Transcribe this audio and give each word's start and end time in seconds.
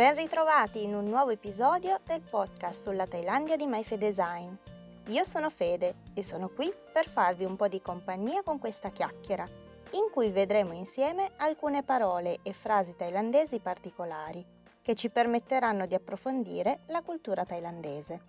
Ben 0.00 0.14
ritrovati 0.14 0.82
in 0.82 0.94
un 0.94 1.04
nuovo 1.04 1.28
episodio 1.28 2.00
del 2.06 2.22
podcast 2.22 2.84
sulla 2.84 3.06
Thailandia 3.06 3.56
di 3.56 3.66
MyFe 3.66 3.98
Design. 3.98 4.48
Io 5.08 5.24
sono 5.24 5.50
Fede 5.50 5.96
e 6.14 6.22
sono 6.22 6.48
qui 6.48 6.72
per 6.90 7.06
farvi 7.06 7.44
un 7.44 7.54
po' 7.54 7.68
di 7.68 7.82
compagnia 7.82 8.42
con 8.42 8.58
questa 8.58 8.88
chiacchiera, 8.88 9.46
in 9.90 10.10
cui 10.10 10.30
vedremo 10.30 10.72
insieme 10.72 11.32
alcune 11.36 11.82
parole 11.82 12.38
e 12.42 12.54
frasi 12.54 12.96
thailandesi 12.96 13.58
particolari 13.58 14.42
che 14.80 14.94
ci 14.94 15.10
permetteranno 15.10 15.84
di 15.84 15.94
approfondire 15.94 16.80
la 16.86 17.02
cultura 17.02 17.44
thailandese. 17.44 18.22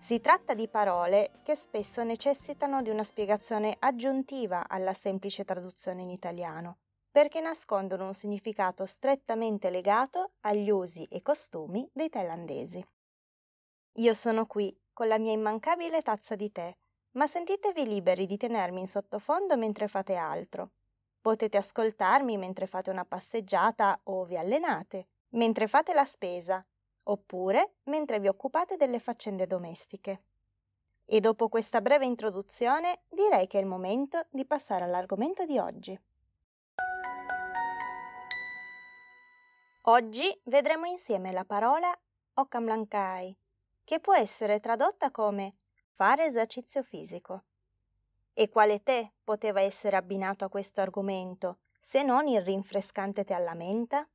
Si 0.00 0.20
tratta 0.20 0.52
di 0.52 0.68
parole 0.68 1.30
che 1.42 1.54
spesso 1.54 2.02
necessitano 2.02 2.82
di 2.82 2.90
una 2.90 3.02
spiegazione 3.02 3.74
aggiuntiva 3.78 4.68
alla 4.68 4.92
semplice 4.92 5.46
traduzione 5.46 6.02
in 6.02 6.10
italiano, 6.10 6.76
perché 7.18 7.40
nascondono 7.40 8.06
un 8.06 8.14
significato 8.14 8.86
strettamente 8.86 9.70
legato 9.70 10.34
agli 10.42 10.70
usi 10.70 11.02
e 11.10 11.20
costumi 11.20 11.84
dei 11.92 12.08
thailandesi. 12.08 12.80
Io 13.94 14.14
sono 14.14 14.46
qui 14.46 14.72
con 14.92 15.08
la 15.08 15.18
mia 15.18 15.32
immancabile 15.32 16.00
tazza 16.00 16.36
di 16.36 16.52
tè, 16.52 16.72
ma 17.14 17.26
sentitevi 17.26 17.88
liberi 17.88 18.24
di 18.24 18.36
tenermi 18.36 18.78
in 18.78 18.86
sottofondo 18.86 19.56
mentre 19.56 19.88
fate 19.88 20.14
altro. 20.14 20.70
Potete 21.20 21.56
ascoltarmi 21.56 22.36
mentre 22.36 22.68
fate 22.68 22.90
una 22.90 23.04
passeggiata 23.04 23.98
o 24.04 24.22
vi 24.22 24.36
allenate, 24.36 25.08
mentre 25.30 25.66
fate 25.66 25.94
la 25.94 26.04
spesa, 26.04 26.64
oppure 27.02 27.78
mentre 27.86 28.20
vi 28.20 28.28
occupate 28.28 28.76
delle 28.76 29.00
faccende 29.00 29.48
domestiche. 29.48 30.22
E 31.04 31.18
dopo 31.18 31.48
questa 31.48 31.80
breve 31.80 32.06
introduzione 32.06 33.00
direi 33.08 33.48
che 33.48 33.58
è 33.58 33.60
il 33.60 33.66
momento 33.66 34.24
di 34.30 34.44
passare 34.44 34.84
all'argomento 34.84 35.44
di 35.44 35.58
oggi. 35.58 36.00
Oggi 39.90 40.38
vedremo 40.44 40.84
insieme 40.84 41.32
la 41.32 41.46
parola 41.46 41.98
Okamlankai, 42.34 43.34
che 43.84 44.00
può 44.00 44.14
essere 44.14 44.60
tradotta 44.60 45.10
come 45.10 45.54
fare 45.94 46.26
esercizio 46.26 46.82
fisico. 46.82 47.44
E 48.34 48.50
quale 48.50 48.82
tè 48.82 49.10
poteva 49.24 49.62
essere 49.62 49.96
abbinato 49.96 50.44
a 50.44 50.50
questo 50.50 50.82
argomento, 50.82 51.60
se 51.80 52.02
non 52.02 52.26
il 52.26 52.42
rinfrescante 52.42 53.24
tè 53.24 53.32
alla 53.32 53.54
menta? 53.54 54.06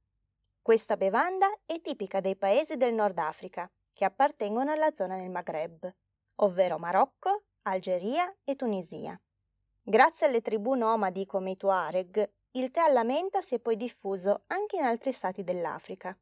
Questa 0.61 0.95
bevanda 0.95 1.51
è 1.65 1.81
tipica 1.81 2.19
dei 2.19 2.35
paesi 2.35 2.77
del 2.77 2.93
Nord 2.93 3.17
Africa, 3.17 3.67
che 3.93 4.05
appartengono 4.05 4.71
alla 4.71 4.93
zona 4.93 5.17
del 5.17 5.31
Maghreb, 5.31 5.91
ovvero 6.35 6.77
Marocco, 6.77 7.45
Algeria 7.63 8.31
e 8.43 8.55
Tunisia. 8.55 9.19
Grazie 9.81 10.27
alle 10.27 10.41
tribù 10.41 10.75
nomadi 10.75 11.25
come 11.25 11.49
i 11.49 11.57
Tuareg, 11.57 12.29
il 12.55 12.71
tè 12.71 12.81
alla 12.81 13.03
menta 13.03 13.41
si 13.41 13.55
è 13.55 13.59
poi 13.59 13.75
diffuso 13.75 14.43
anche 14.47 14.77
in 14.77 14.83
altri 14.83 15.11
stati 15.11 15.43
dell'Africa. 15.43 16.15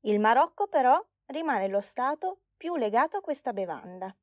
Il 0.00 0.20
Marocco 0.20 0.66
però 0.66 1.02
rimane 1.26 1.68
lo 1.68 1.80
stato 1.80 2.38
più 2.56 2.76
legato 2.76 3.16
a 3.16 3.20
questa 3.20 3.52
bevanda. 3.52 4.14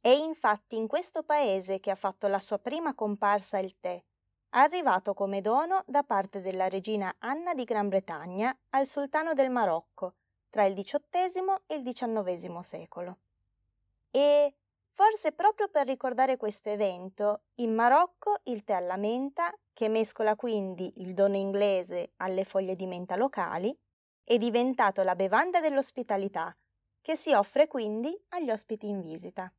È 0.00 0.08
infatti 0.08 0.76
in 0.76 0.86
questo 0.86 1.22
paese 1.22 1.80
che 1.80 1.90
ha 1.90 1.96
fatto 1.96 2.26
la 2.26 2.38
sua 2.38 2.58
prima 2.58 2.94
comparsa 2.94 3.58
il 3.58 3.78
tè, 3.80 4.00
arrivato 4.50 5.14
come 5.14 5.40
dono 5.40 5.82
da 5.86 6.02
parte 6.04 6.40
della 6.40 6.68
regina 6.68 7.14
Anna 7.18 7.54
di 7.54 7.64
Gran 7.64 7.88
Bretagna 7.88 8.56
al 8.70 8.86
sultano 8.86 9.34
del 9.34 9.50
Marocco 9.50 10.14
tra 10.50 10.64
il 10.64 10.74
XVIII 10.74 11.62
e 11.66 11.74
il 11.74 11.82
XIX 11.82 12.58
secolo. 12.60 13.16
E 14.10 14.54
Forse 14.94 15.32
proprio 15.32 15.68
per 15.68 15.86
ricordare 15.86 16.36
questo 16.36 16.68
evento, 16.68 17.44
in 17.56 17.74
Marocco 17.74 18.40
il 18.44 18.62
tè 18.62 18.74
alla 18.74 18.98
menta, 18.98 19.50
che 19.72 19.88
mescola 19.88 20.36
quindi 20.36 20.92
il 20.96 21.14
dono 21.14 21.36
inglese 21.36 22.12
alle 22.16 22.44
foglie 22.44 22.76
di 22.76 22.86
menta 22.86 23.16
locali, 23.16 23.74
è 24.22 24.36
diventato 24.36 25.02
la 25.02 25.14
bevanda 25.14 25.60
dell'ospitalità, 25.60 26.54
che 27.00 27.16
si 27.16 27.32
offre 27.32 27.68
quindi 27.68 28.14
agli 28.28 28.50
ospiti 28.50 28.86
in 28.86 29.00
visita. 29.00 29.50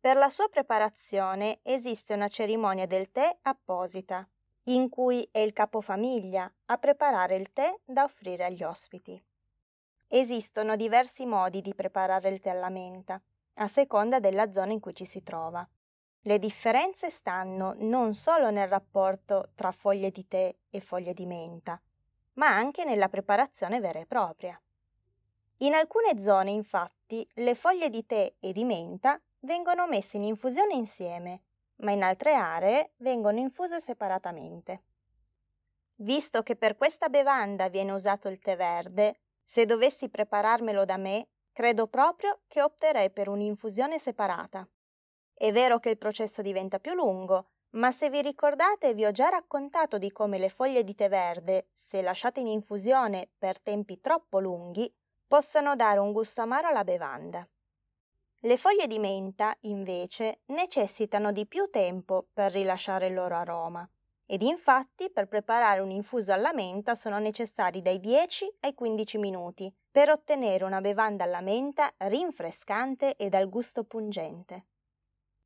Per 0.00 0.16
la 0.16 0.30
sua 0.30 0.48
preparazione 0.48 1.58
esiste 1.62 2.14
una 2.14 2.28
cerimonia 2.28 2.86
del 2.86 3.12
tè 3.12 3.36
apposita, 3.42 4.26
in 4.68 4.88
cui 4.88 5.28
è 5.30 5.40
il 5.40 5.52
capofamiglia 5.52 6.50
a 6.64 6.78
preparare 6.78 7.36
il 7.36 7.52
tè 7.52 7.78
da 7.84 8.04
offrire 8.04 8.46
agli 8.46 8.62
ospiti. 8.62 9.22
Esistono 10.08 10.76
diversi 10.76 11.26
modi 11.26 11.60
di 11.60 11.74
preparare 11.74 12.30
il 12.30 12.40
tè 12.40 12.48
alla 12.48 12.70
menta 12.70 13.20
a 13.54 13.68
seconda 13.68 14.20
della 14.20 14.52
zona 14.52 14.72
in 14.72 14.80
cui 14.80 14.94
ci 14.94 15.04
si 15.04 15.22
trova. 15.22 15.66
Le 16.22 16.38
differenze 16.38 17.10
stanno 17.10 17.74
non 17.78 18.14
solo 18.14 18.50
nel 18.50 18.68
rapporto 18.68 19.50
tra 19.54 19.72
foglie 19.72 20.10
di 20.10 20.26
tè 20.26 20.54
e 20.70 20.80
foglie 20.80 21.12
di 21.12 21.26
menta, 21.26 21.80
ma 22.34 22.48
anche 22.48 22.84
nella 22.84 23.08
preparazione 23.08 23.80
vera 23.80 23.98
e 23.98 24.06
propria. 24.06 24.58
In 25.58 25.74
alcune 25.74 26.18
zone, 26.18 26.50
infatti, 26.50 27.26
le 27.34 27.54
foglie 27.54 27.90
di 27.90 28.04
tè 28.06 28.32
e 28.40 28.52
di 28.52 28.64
menta 28.64 29.20
vengono 29.40 29.86
messe 29.86 30.16
in 30.16 30.24
infusione 30.24 30.74
insieme, 30.74 31.42
ma 31.76 31.92
in 31.92 32.02
altre 32.02 32.34
aree 32.34 32.92
vengono 32.96 33.38
infuse 33.38 33.80
separatamente. 33.80 34.82
Visto 35.96 36.42
che 36.42 36.56
per 36.56 36.76
questa 36.76 37.08
bevanda 37.08 37.68
viene 37.68 37.92
usato 37.92 38.28
il 38.28 38.40
tè 38.40 38.56
verde, 38.56 39.20
se 39.44 39.66
dovessi 39.66 40.08
prepararmelo 40.08 40.84
da 40.84 40.96
me, 40.96 41.28
Credo 41.54 41.86
proprio 41.86 42.40
che 42.48 42.62
opterei 42.62 43.10
per 43.10 43.28
un'infusione 43.28 44.00
separata. 44.00 44.68
È 45.32 45.52
vero 45.52 45.78
che 45.78 45.90
il 45.90 45.98
processo 45.98 46.42
diventa 46.42 46.80
più 46.80 46.94
lungo, 46.94 47.50
ma 47.74 47.92
se 47.92 48.10
vi 48.10 48.22
ricordate 48.22 48.92
vi 48.92 49.04
ho 49.04 49.12
già 49.12 49.28
raccontato 49.28 49.96
di 49.96 50.10
come 50.10 50.38
le 50.38 50.48
foglie 50.48 50.82
di 50.82 50.96
tè 50.96 51.08
verde, 51.08 51.68
se 51.72 52.02
lasciate 52.02 52.40
in 52.40 52.48
infusione 52.48 53.28
per 53.38 53.60
tempi 53.60 54.00
troppo 54.00 54.40
lunghi, 54.40 54.92
possano 55.28 55.76
dare 55.76 56.00
un 56.00 56.10
gusto 56.10 56.40
amaro 56.40 56.66
alla 56.66 56.82
bevanda. 56.82 57.48
Le 58.40 58.56
foglie 58.56 58.88
di 58.88 58.98
menta, 58.98 59.56
invece, 59.60 60.40
necessitano 60.46 61.30
di 61.30 61.46
più 61.46 61.70
tempo 61.70 62.26
per 62.32 62.50
rilasciare 62.50 63.06
il 63.06 63.14
loro 63.14 63.36
aroma. 63.36 63.88
Ed 64.26 64.42
infatti 64.42 65.08
per 65.08 65.28
preparare 65.28 65.78
un 65.78 65.92
infuso 65.92 66.32
alla 66.32 66.52
menta 66.52 66.96
sono 66.96 67.20
necessari 67.20 67.80
dai 67.80 68.00
10 68.00 68.56
ai 68.62 68.74
15 68.74 69.18
minuti 69.18 69.72
per 69.94 70.10
ottenere 70.10 70.64
una 70.64 70.80
bevanda 70.80 71.22
alla 71.22 71.40
menta 71.40 71.94
rinfrescante 71.98 73.14
e 73.14 73.28
dal 73.28 73.48
gusto 73.48 73.84
pungente. 73.84 74.64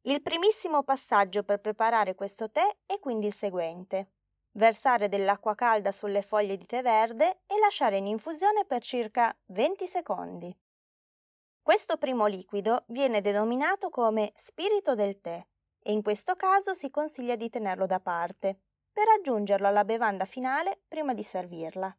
Il 0.06 0.22
primissimo 0.22 0.82
passaggio 0.84 1.42
per 1.42 1.60
preparare 1.60 2.14
questo 2.14 2.50
tè 2.50 2.66
è 2.86 2.98
quindi 2.98 3.26
il 3.26 3.34
seguente. 3.34 4.12
Versare 4.52 5.10
dell'acqua 5.10 5.54
calda 5.54 5.92
sulle 5.92 6.22
foglie 6.22 6.56
di 6.56 6.64
tè 6.64 6.80
verde 6.80 7.40
e 7.46 7.58
lasciare 7.58 7.98
in 7.98 8.06
infusione 8.06 8.64
per 8.64 8.80
circa 8.80 9.36
20 9.48 9.86
secondi. 9.86 10.58
Questo 11.60 11.98
primo 11.98 12.24
liquido 12.24 12.84
viene 12.86 13.20
denominato 13.20 13.90
come 13.90 14.32
spirito 14.34 14.94
del 14.94 15.20
tè 15.20 15.46
e 15.78 15.92
in 15.92 16.00
questo 16.00 16.36
caso 16.36 16.72
si 16.72 16.88
consiglia 16.88 17.36
di 17.36 17.50
tenerlo 17.50 17.84
da 17.84 18.00
parte 18.00 18.58
per 18.90 19.08
aggiungerlo 19.08 19.66
alla 19.66 19.84
bevanda 19.84 20.24
finale 20.24 20.80
prima 20.88 21.12
di 21.12 21.22
servirla. 21.22 21.94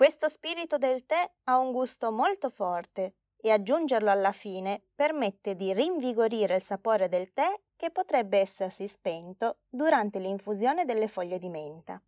Questo 0.00 0.30
spirito 0.30 0.78
del 0.78 1.04
tè 1.04 1.30
ha 1.44 1.58
un 1.58 1.72
gusto 1.72 2.10
molto 2.10 2.48
forte 2.48 3.16
e 3.36 3.50
aggiungerlo 3.50 4.10
alla 4.10 4.32
fine 4.32 4.80
permette 4.94 5.54
di 5.54 5.74
rinvigorire 5.74 6.54
il 6.54 6.62
sapore 6.62 7.10
del 7.10 7.34
tè 7.34 7.60
che 7.76 7.90
potrebbe 7.90 8.38
essersi 8.38 8.88
spento 8.88 9.58
durante 9.68 10.18
l'infusione 10.18 10.86
delle 10.86 11.06
foglie 11.06 11.38
di 11.38 11.50
menta. 11.50 12.00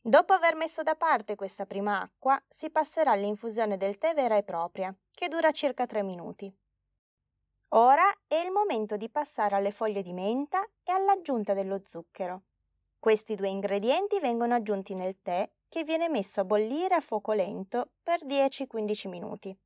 Dopo 0.00 0.32
aver 0.32 0.56
messo 0.56 0.82
da 0.82 0.96
parte 0.96 1.36
questa 1.36 1.64
prima 1.64 2.00
acqua, 2.00 2.42
si 2.48 2.70
passerà 2.70 3.12
all'infusione 3.12 3.76
del 3.76 3.96
tè 3.96 4.12
vera 4.12 4.36
e 4.36 4.42
propria, 4.42 4.92
che 5.12 5.28
dura 5.28 5.52
circa 5.52 5.86
3 5.86 6.02
minuti. 6.02 6.52
Ora 7.68 8.12
è 8.26 8.34
il 8.34 8.50
momento 8.50 8.96
di 8.96 9.08
passare 9.08 9.54
alle 9.54 9.70
foglie 9.70 10.02
di 10.02 10.12
menta 10.12 10.68
e 10.82 10.90
all'aggiunta 10.90 11.54
dello 11.54 11.80
zucchero. 11.84 12.42
Questi 12.98 13.36
due 13.36 13.48
ingredienti 13.48 14.18
vengono 14.18 14.56
aggiunti 14.56 14.96
nel 14.96 15.22
tè 15.22 15.48
che 15.70 15.84
viene 15.84 16.08
messo 16.08 16.40
a 16.40 16.44
bollire 16.44 16.96
a 16.96 17.00
fuoco 17.00 17.32
lento 17.32 17.92
per 18.02 18.26
10-15 18.26 19.08
minuti. 19.08 19.56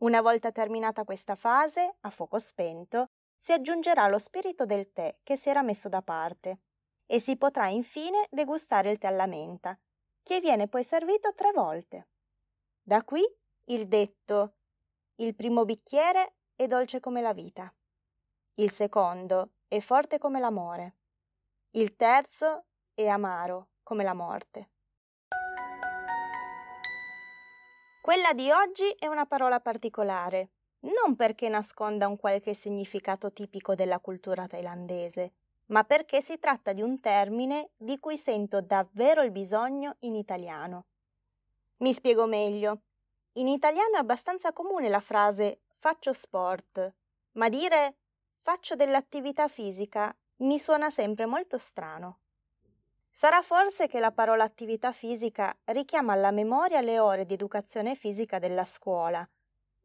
Una 0.00 0.20
volta 0.20 0.52
terminata 0.52 1.04
questa 1.04 1.34
fase, 1.34 1.96
a 2.00 2.10
fuoco 2.10 2.38
spento, 2.38 3.08
si 3.34 3.52
aggiungerà 3.52 4.06
lo 4.08 4.18
spirito 4.18 4.66
del 4.66 4.92
tè 4.92 5.16
che 5.22 5.36
si 5.38 5.48
era 5.48 5.62
messo 5.62 5.88
da 5.88 6.02
parte 6.02 6.58
e 7.06 7.20
si 7.20 7.38
potrà 7.38 7.68
infine 7.68 8.26
degustare 8.30 8.90
il 8.90 8.98
tè 8.98 9.06
alla 9.06 9.26
menta, 9.26 9.78
che 10.22 10.40
viene 10.40 10.68
poi 10.68 10.84
servito 10.84 11.32
tre 11.34 11.52
volte. 11.52 12.08
Da 12.82 13.02
qui 13.02 13.24
il 13.64 13.88
detto 13.88 14.56
il 15.16 15.34
primo 15.34 15.64
bicchiere 15.64 16.34
è 16.54 16.66
dolce 16.66 17.00
come 17.00 17.22
la 17.22 17.32
vita, 17.32 17.74
il 18.56 18.70
secondo 18.70 19.52
è 19.68 19.80
forte 19.80 20.18
come 20.18 20.38
l'amore, 20.38 20.96
il 21.70 21.96
terzo 21.96 22.66
è 22.92 23.06
amaro 23.06 23.70
come 23.82 24.04
la 24.04 24.14
morte. 24.14 24.68
Quella 28.08 28.32
di 28.32 28.50
oggi 28.50 28.88
è 28.98 29.06
una 29.06 29.26
parola 29.26 29.60
particolare, 29.60 30.48
non 30.84 31.14
perché 31.14 31.50
nasconda 31.50 32.08
un 32.08 32.16
qualche 32.16 32.54
significato 32.54 33.34
tipico 33.34 33.74
della 33.74 33.98
cultura 33.98 34.46
thailandese, 34.46 35.32
ma 35.66 35.84
perché 35.84 36.22
si 36.22 36.38
tratta 36.38 36.72
di 36.72 36.80
un 36.80 37.00
termine 37.00 37.72
di 37.76 37.98
cui 37.98 38.16
sento 38.16 38.62
davvero 38.62 39.20
il 39.20 39.30
bisogno 39.30 39.96
in 39.98 40.14
italiano. 40.14 40.86
Mi 41.80 41.92
spiego 41.92 42.24
meglio. 42.24 42.80
In 43.32 43.46
italiano 43.46 43.96
è 43.96 43.98
abbastanza 43.98 44.54
comune 44.54 44.88
la 44.88 45.00
frase 45.00 45.64
faccio 45.68 46.14
sport, 46.14 46.94
ma 47.32 47.50
dire 47.50 47.96
faccio 48.40 48.74
dell'attività 48.74 49.48
fisica 49.48 50.16
mi 50.36 50.58
suona 50.58 50.88
sempre 50.88 51.26
molto 51.26 51.58
strano. 51.58 52.20
Sarà 53.18 53.42
forse 53.42 53.88
che 53.88 53.98
la 53.98 54.12
parola 54.12 54.44
attività 54.44 54.92
fisica 54.92 55.52
richiama 55.64 56.12
alla 56.12 56.30
memoria 56.30 56.80
le 56.80 57.00
ore 57.00 57.26
di 57.26 57.34
educazione 57.34 57.96
fisica 57.96 58.38
della 58.38 58.64
scuola, 58.64 59.28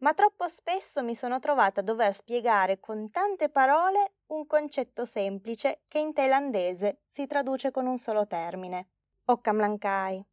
ma 0.01 0.13
troppo 0.13 0.47
spesso 0.47 1.01
mi 1.01 1.15
sono 1.15 1.39
trovata 1.39 1.80
a 1.80 1.83
dover 1.83 2.13
spiegare 2.13 2.80
con 2.80 3.09
tante 3.09 3.50
parole 3.50 4.18
un 4.27 4.45
concetto 4.45 5.03
semplice 5.03 5.81
che 5.88 5.97
in 5.97 6.13
thailandese 6.13 7.00
si 7.07 7.25
traduce 7.25 7.71
con 7.71 7.88
un 7.88 7.97
solo 7.97 8.27
termine, 8.27 8.89
Okkamlankai. 9.25 10.24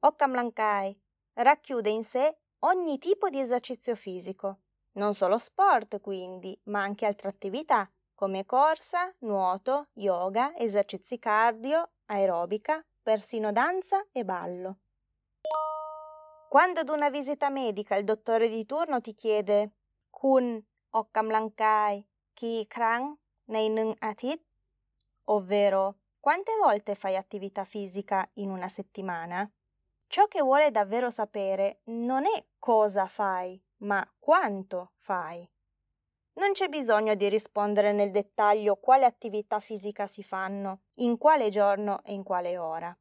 Okkamlankai 0.00 1.00
racchiude 1.32 1.88
in 1.88 2.04
sé 2.04 2.36
ogni 2.58 2.98
tipo 2.98 3.30
di 3.30 3.40
esercizio 3.40 3.94
fisico, 3.94 4.58
non 4.98 5.14
solo 5.14 5.38
sport 5.38 5.98
quindi, 6.02 6.60
ma 6.64 6.82
anche 6.82 7.06
altre 7.06 7.30
attività 7.30 7.90
come 8.14 8.44
corsa, 8.44 9.14
nuoto, 9.20 9.86
yoga, 9.94 10.54
esercizi 10.58 11.18
cardio, 11.18 11.92
aerobica, 12.08 12.84
persino 13.02 13.52
danza 13.52 14.04
e 14.12 14.24
ballo. 14.24 14.78
Quando 16.48 16.80
ad 16.80 16.88
una 16.88 17.10
visita 17.10 17.48
medica 17.50 17.96
il 17.96 18.04
dottore 18.04 18.48
di 18.48 18.64
turno 18.66 19.00
ti 19.00 19.14
chiede 19.14 19.72
Kun 20.10 20.62
Okkamlankai 20.90 22.06
Ki 22.32 22.66
Krang 22.66 23.14
nei 23.44 23.94
Atit, 23.98 24.42
ovvero 25.24 25.96
quante 26.20 26.52
volte 26.56 26.94
fai 26.94 27.16
attività 27.16 27.64
fisica 27.64 28.28
in 28.34 28.50
una 28.50 28.68
settimana? 28.68 29.50
Ciò 30.06 30.26
che 30.26 30.40
vuole 30.40 30.70
davvero 30.70 31.10
sapere 31.10 31.80
non 31.84 32.24
è 32.24 32.44
cosa 32.58 33.06
fai, 33.06 33.62
ma 33.78 34.06
quanto 34.18 34.92
fai. 34.94 35.48
Non 36.38 36.52
c'è 36.52 36.68
bisogno 36.68 37.16
di 37.16 37.28
rispondere 37.28 37.92
nel 37.92 38.12
dettaglio 38.12 38.76
quale 38.76 39.04
attività 39.04 39.58
fisica 39.58 40.06
si 40.06 40.22
fanno, 40.22 40.82
in 40.98 41.18
quale 41.18 41.50
giorno 41.50 42.00
e 42.04 42.12
in 42.12 42.22
quale 42.22 42.56
ora. 42.56 42.96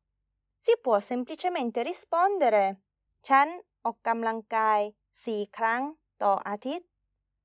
Si 0.57 0.75
può 0.81 0.99
semplicemente 0.99 1.83
rispondere 1.83 2.81
Chan 3.21 3.61
Okkamlankai 3.81 4.91
si 5.11 5.47
krang 5.51 5.95
to 6.17 6.33
atit, 6.33 6.83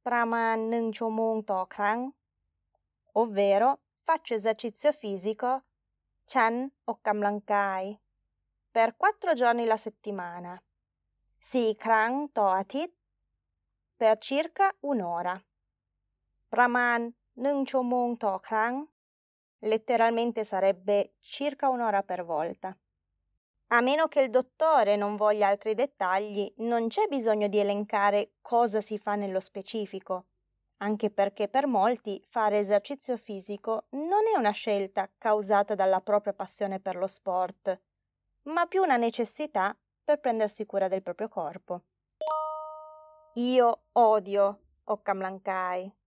praman 0.01 0.69
nung 0.69 0.97
chomung 0.97 1.45
to 1.45 1.67
krang, 1.67 2.11
ovvero 3.13 3.81
faccio 4.03 4.33
esercizio 4.33 4.93
fisico 4.93 5.65
Chan 6.25 6.73
Okkamlankai 6.85 8.01
per 8.71 8.97
quattro 8.97 9.35
giorni 9.35 9.67
la 9.67 9.77
settimana. 9.77 10.61
Si 11.39 11.77
krang 11.79 12.33
to 12.33 12.47
atit 12.47 12.95
per 13.95 14.17
circa 14.17 14.75
un'ora. 14.81 15.39
Praman 16.53 17.11
nung 17.41 17.65
chomong 17.65 18.19
to 18.19 18.39
krang 18.41 18.87
letteralmente 19.61 20.45
sarebbe 20.45 21.15
circa 21.21 21.71
un'ora 21.71 22.03
per 22.03 22.27
volta. 22.27 22.77
A 23.69 23.81
meno 23.81 24.07
che 24.09 24.21
il 24.21 24.29
dottore 24.29 24.97
non 24.97 25.17
voglia 25.17 25.49
altri 25.49 25.75
dettagli, 25.75 26.53
non 26.59 26.89
c'è 26.89 27.07
bisogno 27.07 27.49
di 27.49 27.59
elencare 27.59 28.33
cosa 28.43 28.83
si 28.83 28.99
fa 28.99 29.15
nello 29.15 29.41
specifico, 29.41 30.27
anche 30.83 31.09
perché 31.09 31.49
per 31.49 31.67
molti 31.67 32.23
fare 32.29 32.59
esercizio 32.59 33.17
fisico 33.17 33.87
non 33.93 34.27
è 34.31 34.37
una 34.37 34.51
scelta 34.51 35.11
causata 35.17 35.75
dalla 35.75 36.03
propria 36.03 36.35
passione 36.35 36.81
per 36.81 36.97
lo 36.97 37.07
sport, 37.07 37.81
ma 38.43 38.67
più 38.67 38.83
una 38.83 38.99
necessità 38.99 39.75
per 40.05 40.21
prendersi 40.21 40.67
cura 40.67 40.89
del 40.89 41.01
proprio 41.01 41.29
corpo. 41.29 41.85
Io 43.37 43.85
odio 43.93 44.59
Okkamlankai, 44.85 46.01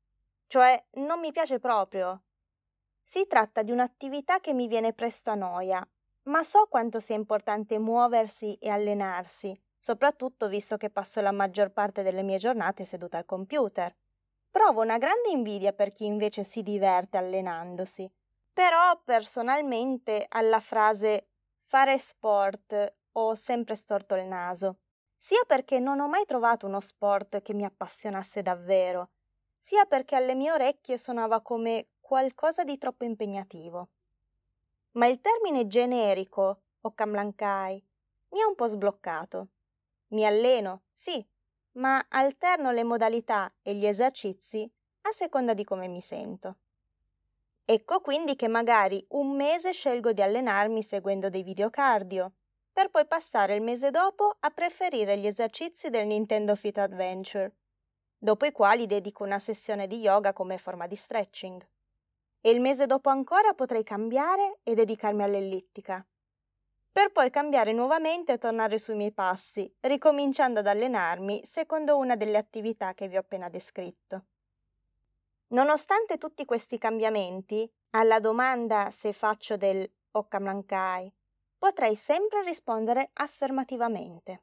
cioè 0.48 0.84
non 0.94 1.20
mi 1.20 1.32
piace 1.32 1.60
proprio. 1.60 2.24
Si 3.04 3.28
tratta 3.28 3.62
di 3.62 3.72
un'attività 3.72 4.40
che 4.40 4.54
mi 4.54 4.68
viene 4.68 4.94
presto 4.94 5.30
a 5.30 5.36
noia, 5.36 5.88
ma 6.24 6.44
so 6.44 6.68
quanto 6.68 7.00
sia 7.00 7.16
importante 7.16 7.78
muoversi 7.78 8.56
e 8.56 8.70
allenarsi, 8.70 9.60
soprattutto 9.78 10.48
visto 10.48 10.78
che 10.78 10.90
passo 10.90 11.22
la 11.22 11.32
maggior 11.32 11.72
parte 11.72 12.02
delle 12.02 12.24
mie 12.24 12.38
giornate 12.38 12.86
seduta 12.86 13.18
al 13.18 13.26
computer. 13.26 13.96
Provo 14.50 14.82
una 14.82 14.98
grande 14.98 15.30
invidia 15.30 15.74
per 15.74 15.92
chi 15.92 16.06
invece 16.06 16.44
si 16.44 16.64
diverte 16.64 17.18
allenandosi. 17.18 18.12
Però 18.52 19.00
personalmente 19.04 20.26
alla 20.30 20.62
frase 20.62 21.28
fare 21.60 22.00
sport 22.00 22.96
ho 23.12 23.36
sempre 23.36 23.76
storto 23.76 24.16
il 24.16 24.26
naso, 24.26 24.80
sia 25.18 25.44
perché 25.46 25.80
non 25.80 26.00
ho 26.00 26.08
mai 26.08 26.26
trovato 26.26 26.66
uno 26.66 26.80
sport 26.80 27.42
che 27.42 27.54
mi 27.54 27.66
appassionasse 27.66 28.42
davvero, 28.42 29.10
sia 29.66 29.86
perché 29.86 30.16
alle 30.16 30.36
mie 30.36 30.52
orecchie 30.52 30.96
suonava 30.96 31.42
come 31.42 31.88
qualcosa 32.00 32.64
di 32.64 32.78
troppo 32.78 33.04
impegnativo. 33.04 33.88
Ma 34.92 35.08
il 35.08 35.20
termine 35.20 35.66
generico, 35.66 36.60
o 36.82 36.94
kamlankai, 36.94 37.84
mi 38.30 38.42
ha 38.42 38.48
un 38.48 38.54
po' 38.54 38.68
sbloccato. 38.68 39.48
Mi 40.10 40.24
alleno, 40.24 40.84
sì, 40.94 41.26
ma 41.78 42.06
alterno 42.10 42.70
le 42.70 42.84
modalità 42.84 43.52
e 43.64 43.74
gli 43.74 43.88
esercizi 43.88 44.72
a 45.02 45.12
seconda 45.12 45.56
di 45.56 45.64
come 45.64 45.88
mi 45.88 46.00
sento. 46.00 46.58
Ecco 47.66 48.02
quindi 48.02 48.36
che 48.36 48.48
magari 48.48 49.04
un 49.10 49.36
mese 49.36 49.72
scelgo 49.72 50.14
di 50.14 50.22
allenarmi 50.22 50.84
seguendo 50.84 51.32
dei 51.32 51.42
video 51.42 51.72
cardio, 51.72 52.34
per 52.72 52.92
poi 52.92 53.08
passare 53.08 53.56
il 53.56 53.64
mese 53.64 53.90
dopo 53.90 54.36
a 54.42 54.52
preferire 54.52 55.18
gli 55.18 55.26
esercizi 55.26 55.90
del 55.90 56.06
Nintendo 56.06 56.56
Fit 56.56 56.78
Adventure, 56.78 57.52
dopo 58.26 58.48
i 58.48 58.52
quali 58.52 58.88
dedico 58.88 59.24
una 59.24 59.38
sessione 59.38 59.86
di 59.86 60.00
yoga 60.00 60.34
come 60.34 60.58
forma 60.58 60.88
di 60.88 60.96
stretching. 60.96 61.64
E 62.42 62.50
il 62.50 62.60
mese 62.60 62.88
dopo 62.88 63.10
ancora 63.10 63.54
potrei 63.54 63.84
cambiare 63.84 64.58
e 64.64 64.74
dedicarmi 64.74 65.22
all'ellittica, 65.22 66.04
per 66.92 67.12
poi 67.12 67.30
cambiare 67.30 67.72
nuovamente 67.72 68.34
e 68.34 68.38
tornare 68.40 68.80
sui 68.80 68.96
miei 68.96 69.12
passi, 69.12 69.72
ricominciando 69.82 70.62
ad 70.62 70.66
allenarmi 70.68 71.46
secondo 71.46 71.98
una 71.98 72.16
delle 72.16 72.38
attività 72.38 72.96
che 72.96 73.08
vi 73.08 73.16
ho 73.16 73.20
appena 73.20 73.48
descritto. 73.48 74.24
Nonostante 75.50 76.18
tutti 76.18 76.46
questi 76.46 76.80
cambiamenti, 76.80 77.72
alla 77.92 78.20
domanda 78.20 78.90
se 78.90 79.14
faccio 79.14 79.56
del 79.56 79.88
Okkamlankai, 80.12 81.14
potrei 81.60 81.96
sempre 81.96 82.42
rispondere 82.42 83.12
affermativamente. 83.14 84.42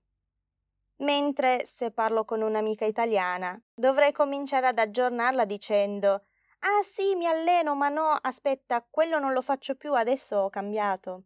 Mentre 1.03 1.67
se 1.67 1.91
parlo 1.91 2.25
con 2.25 2.43
un'amica 2.43 2.85
italiana, 2.85 3.61
dovrei 3.75 4.13
cominciare 4.13 4.69
ad 4.69 4.79
aggiornarla 4.79 5.45
dicendo 5.45 6.27
Ah 6.61 6.83
sì, 6.85 7.17
mi 7.17 7.27
alleno, 7.27 7.75
ma 7.75 7.89
no, 7.89 8.11
aspetta, 8.21 8.87
quello 8.89 9.19
non 9.19 9.33
lo 9.33 9.43
faccio 9.43 9.75
più, 9.75 9.95
adesso 9.95 10.37
ho 10.37 10.51
cambiato. 10.51 11.25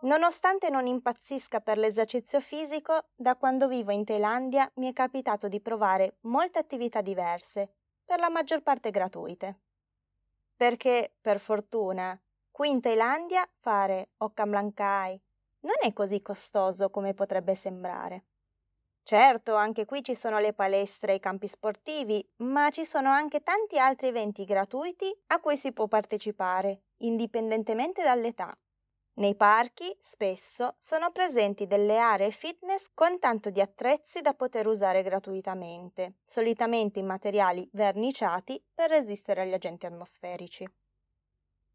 Nonostante 0.00 0.70
non 0.70 0.88
impazzisca 0.88 1.60
per 1.60 1.78
l'esercizio 1.78 2.40
fisico, 2.40 3.10
da 3.14 3.36
quando 3.36 3.68
vivo 3.68 3.92
in 3.92 4.04
Thailandia 4.04 4.68
mi 4.74 4.90
è 4.90 4.92
capitato 4.92 5.46
di 5.46 5.60
provare 5.60 6.16
molte 6.22 6.58
attività 6.58 7.00
diverse 7.00 7.72
per 8.04 8.18
la 8.18 8.28
maggior 8.28 8.62
parte 8.62 8.90
gratuite. 8.90 9.60
Perché, 10.56 11.14
per 11.20 11.38
fortuna, 11.38 12.20
qui 12.50 12.70
in 12.70 12.80
Thailandia 12.80 13.48
fare 13.60 14.10
Okkamlankai 14.16 15.20
non 15.60 15.76
è 15.80 15.92
così 15.92 16.20
costoso 16.20 16.90
come 16.90 17.14
potrebbe 17.14 17.54
sembrare. 17.54 18.24
Certo, 19.04 19.54
anche 19.56 19.84
qui 19.84 20.02
ci 20.02 20.14
sono 20.14 20.38
le 20.38 20.52
palestre 20.52 21.12
e 21.12 21.14
i 21.16 21.20
campi 21.20 21.48
sportivi, 21.48 22.24
ma 22.38 22.70
ci 22.70 22.84
sono 22.84 23.10
anche 23.10 23.42
tanti 23.42 23.78
altri 23.78 24.08
eventi 24.08 24.44
gratuiti 24.44 25.12
a 25.28 25.40
cui 25.40 25.56
si 25.56 25.72
può 25.72 25.88
partecipare, 25.88 26.82
indipendentemente 26.98 28.02
dall'età. 28.02 28.56
Nei 29.14 29.34
parchi 29.36 29.94
spesso 30.00 30.76
sono 30.78 31.10
presenti 31.12 31.66
delle 31.66 31.98
aree 31.98 32.30
fitness 32.30 32.88
con 32.94 33.18
tanto 33.18 33.50
di 33.50 33.60
attrezzi 33.60 34.20
da 34.22 34.34
poter 34.34 34.66
usare 34.66 35.02
gratuitamente, 35.02 36.14
solitamente 36.24 36.98
in 36.98 37.06
materiali 37.06 37.68
verniciati 37.72 38.62
per 38.74 38.90
resistere 38.90 39.42
agli 39.42 39.52
agenti 39.52 39.86
atmosferici. 39.86 40.66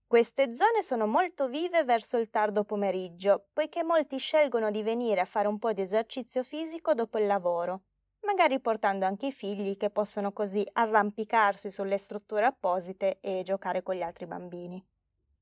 Queste 0.08 0.54
zone 0.54 0.84
sono 0.84 1.06
molto 1.06 1.50
vive 1.50 1.84
verso 1.84 2.16
il 2.16 2.30
tardo 2.30 2.64
pomeriggio, 2.64 3.48
poiché 3.52 3.84
molti 3.84 4.18
scelgono 4.20 4.72
di 4.72 4.82
venire 4.82 5.20
a 5.20 5.26
fare 5.26 5.50
un 5.50 5.60
po' 5.60 5.74
di 5.74 5.82
esercizio 5.82 6.44
fisico 6.44 6.94
dopo 6.94 7.18
il 7.18 7.28
lavoro, 7.28 7.82
magari 8.22 8.62
portando 8.62 9.04
anche 9.04 9.28
i 9.28 9.32
figli 9.34 9.76
che 9.76 9.90
possono 9.90 10.32
così 10.32 10.66
arrampicarsi 10.72 11.70
sulle 11.70 11.98
strutture 11.98 12.46
apposite 12.46 13.18
e 13.20 13.42
giocare 13.44 13.84
con 13.84 13.96
gli 13.96 14.02
altri 14.02 14.28
bambini. 14.28 14.82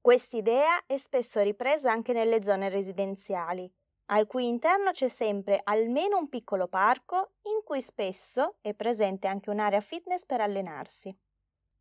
Quest'idea 0.02 0.84
è 0.88 0.98
spesso 0.98 1.42
ripresa 1.42 1.92
anche 1.92 2.12
nelle 2.14 2.42
zone 2.42 2.68
residenziali, 2.70 3.72
al 4.08 4.26
cui 4.26 4.48
interno 4.48 4.90
c'è 4.94 5.10
sempre 5.10 5.62
almeno 5.64 6.18
un 6.18 6.28
piccolo 6.28 6.68
parco 6.68 7.34
in 7.44 7.62
cui 7.64 7.84
spesso 7.84 8.56
è 8.62 8.74
presente 8.74 9.28
anche 9.28 9.52
un'area 9.52 9.82
fitness 9.82 10.26
per 10.26 10.42
allenarsi. 10.42 11.16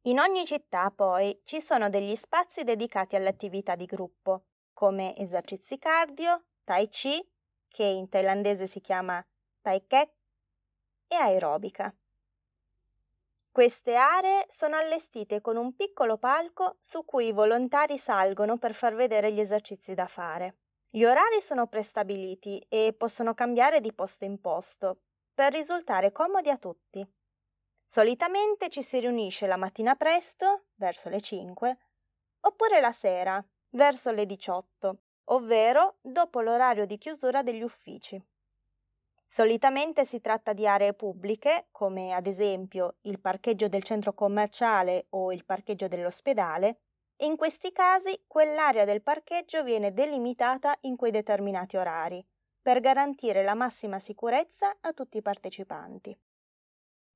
In 0.07 0.19
ogni 0.19 0.45
città 0.45 0.93
poi 0.95 1.41
ci 1.45 1.63
sono 1.63 1.89
degli 1.89 2.15
spazi 2.15 2.63
dedicati 2.63 3.17
alle 3.17 3.31
attività 3.31 3.75
di 3.75 3.87
gruppo, 3.87 4.45
come 4.75 5.17
esercizi 5.17 5.79
cardio, 5.79 6.45
tai 6.63 6.89
chi, 6.89 7.27
che 7.69 7.85
in 7.85 8.11
thailandese 8.11 8.67
si 8.67 8.83
chiama 8.83 9.25
Tai 9.63 9.87
Kek, 9.87 10.11
e 11.07 11.15
aerobica. 11.17 11.95
Queste 13.51 13.97
aree 13.97 14.45
sono 14.49 14.77
allestite 14.77 15.41
con 15.41 15.57
un 15.57 15.75
piccolo 15.75 16.19
palco 16.19 16.77
su 16.81 17.07
cui 17.07 17.29
i 17.29 17.33
volontari 17.33 17.97
salgono 17.97 18.59
per 18.59 18.75
far 18.75 18.95
vedere 18.95 19.33
gli 19.33 19.41
esercizi 19.41 19.95
da 19.95 20.07
fare. 20.07 20.59
Gli 20.91 21.05
orari 21.05 21.41
sono 21.41 21.67
prestabiliti 21.67 22.63
e 22.69 22.93
possono 22.93 23.33
cambiare 23.33 23.81
di 23.81 23.93
posto 23.95 24.27
in 24.27 24.39
posto 24.39 24.99
per 25.33 25.55
risultare 25.55 26.13
comodi 26.13 26.51
a 26.51 26.59
tutti. 26.59 27.09
Solitamente 27.95 28.71
ci 28.71 28.83
si 28.83 28.99
riunisce 28.99 29.47
la 29.47 29.57
mattina 29.57 29.95
presto, 29.95 30.65
verso 30.75 31.09
le 31.09 31.21
5, 31.21 31.79
oppure 32.41 32.81
la 32.81 32.91
sera, 32.91 33.41
verso 33.71 34.11
le 34.11 34.27
18, 34.27 34.99
ovvero 35.27 35.99
dopo 36.01 36.41
l'orario 36.41 36.87
di 36.87 36.99
chiusura 36.99 37.45
degli 37.45 37.63
uffici. 37.63 38.21
Solitamente 39.25 40.05
si 40.05 40.21
tratta 40.21 40.53
di 40.53 40.67
aree 40.67 40.95
pubbliche, 40.95 41.69
come 41.71 42.13
ad 42.13 42.27
esempio 42.27 42.97
il 43.03 43.21
parcheggio 43.21 43.69
del 43.69 43.85
centro 43.85 44.13
commerciale 44.13 45.07
o 45.11 45.33
il 45.33 45.45
parcheggio 45.45 45.87
dell'ospedale, 45.87 46.81
e 47.15 47.27
in 47.27 47.37
questi 47.37 47.71
casi 47.71 48.25
quell'area 48.27 48.85
del 48.85 49.03
parcheggio 49.03 49.63
viene 49.63 49.93
delimitata 49.93 50.77
in 50.81 50.97
quei 50.97 51.13
determinati 51.13 51.77
orari, 51.77 52.27
per 52.61 52.81
garantire 52.81 53.45
la 53.45 53.55
massima 53.55 54.01
sicurezza 54.01 54.79
a 54.81 54.93
tutti 54.93 55.19
i 55.19 55.23
partecipanti. 55.23 56.19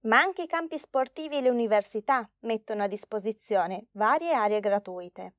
Ma 0.02 0.20
anche 0.20 0.42
i 0.42 0.46
campi 0.46 0.78
sportivi 0.78 1.36
e 1.36 1.40
le 1.40 1.50
università 1.50 2.28
mettono 2.40 2.84
a 2.84 2.86
disposizione 2.86 3.86
varie 3.92 4.32
aree 4.32 4.60
gratuite. 4.60 5.34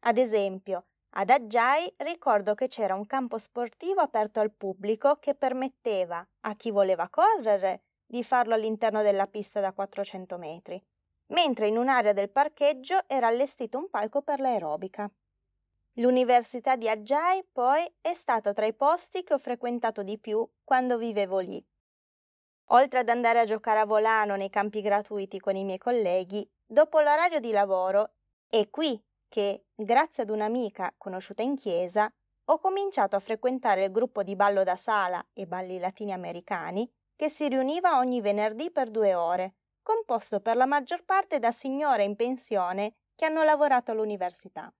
Ad 0.00 0.18
esempio, 0.18 0.84
ad 1.16 1.30
Aggiai 1.30 1.92
ricordo 1.98 2.54
che 2.54 2.68
c'era 2.68 2.94
un 2.94 3.06
campo 3.06 3.38
sportivo 3.38 4.00
aperto 4.00 4.40
al 4.40 4.52
pubblico 4.52 5.16
che 5.16 5.34
permetteva 5.34 6.26
a 6.40 6.54
chi 6.54 6.70
voleva 6.70 7.08
correre 7.08 7.82
di 8.06 8.22
farlo 8.22 8.54
all'interno 8.54 9.02
della 9.02 9.26
pista 9.26 9.60
da 9.60 9.72
400 9.72 10.38
metri, 10.38 10.82
mentre 11.28 11.68
in 11.68 11.78
un'area 11.78 12.12
del 12.12 12.30
parcheggio 12.30 13.04
era 13.06 13.28
allestito 13.28 13.78
un 13.78 13.90
palco 13.90 14.22
per 14.22 14.40
l'aerobica. 14.40 15.10
L'Università 15.94 16.76
di 16.76 16.88
Aggiai 16.88 17.44
poi 17.50 17.88
è 18.00 18.14
stata 18.14 18.52
tra 18.52 18.66
i 18.66 18.74
posti 18.74 19.22
che 19.22 19.34
ho 19.34 19.38
frequentato 19.38 20.02
di 20.02 20.18
più 20.18 20.48
quando 20.64 20.98
vivevo 20.98 21.38
lì. 21.38 21.64
Oltre 22.68 23.00
ad 23.00 23.08
andare 23.08 23.40
a 23.40 23.44
giocare 23.44 23.80
a 23.80 23.84
volano 23.84 24.36
nei 24.36 24.50
campi 24.50 24.80
gratuiti 24.80 25.38
con 25.38 25.56
i 25.56 25.64
miei 25.64 25.78
colleghi, 25.78 26.48
dopo 26.64 27.00
l'orario 27.00 27.40
di 27.40 27.50
lavoro 27.50 28.12
è 28.48 28.68
qui 28.70 29.00
che, 29.28 29.66
grazie 29.74 30.22
ad 30.22 30.30
un'amica 30.30 30.94
conosciuta 30.96 31.42
in 31.42 31.56
chiesa, 31.56 32.10
ho 32.46 32.58
cominciato 32.58 33.16
a 33.16 33.20
frequentare 33.20 33.84
il 33.84 33.90
gruppo 33.90 34.22
di 34.22 34.36
ballo 34.36 34.64
da 34.64 34.76
sala 34.76 35.24
e 35.32 35.46
balli 35.46 35.78
latini 35.78 36.12
americani 36.12 36.90
che 37.16 37.28
si 37.28 37.48
riuniva 37.48 37.98
ogni 37.98 38.20
venerdì 38.20 38.70
per 38.70 38.90
due 38.90 39.14
ore, 39.14 39.54
composto 39.82 40.40
per 40.40 40.56
la 40.56 40.66
maggior 40.66 41.04
parte 41.04 41.38
da 41.38 41.52
signore 41.52 42.04
in 42.04 42.16
pensione 42.16 42.94
che 43.14 43.24
hanno 43.24 43.44
lavorato 43.44 43.92
all'università. 43.92 44.72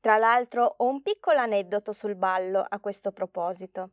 Tra 0.00 0.18
l'altro 0.18 0.74
ho 0.78 0.86
un 0.86 1.00
piccolo 1.02 1.38
aneddoto 1.38 1.92
sul 1.92 2.16
ballo 2.16 2.64
a 2.68 2.80
questo 2.80 3.12
proposito. 3.12 3.90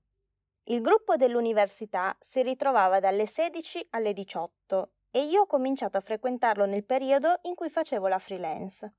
Il 0.72 0.82
gruppo 0.82 1.16
dell'università 1.16 2.16
si 2.20 2.44
ritrovava 2.44 3.00
dalle 3.00 3.26
16 3.26 3.88
alle 3.90 4.14
18 4.14 4.92
e 5.10 5.24
io 5.24 5.42
ho 5.42 5.46
cominciato 5.48 5.98
a 5.98 6.02
frequentarlo 6.02 6.68
nel 6.68 6.86
periodo 6.86 7.40
in 7.44 7.56
cui 7.56 7.72
facevo 7.72 8.08
la 8.08 8.20
freelance. 8.20 8.94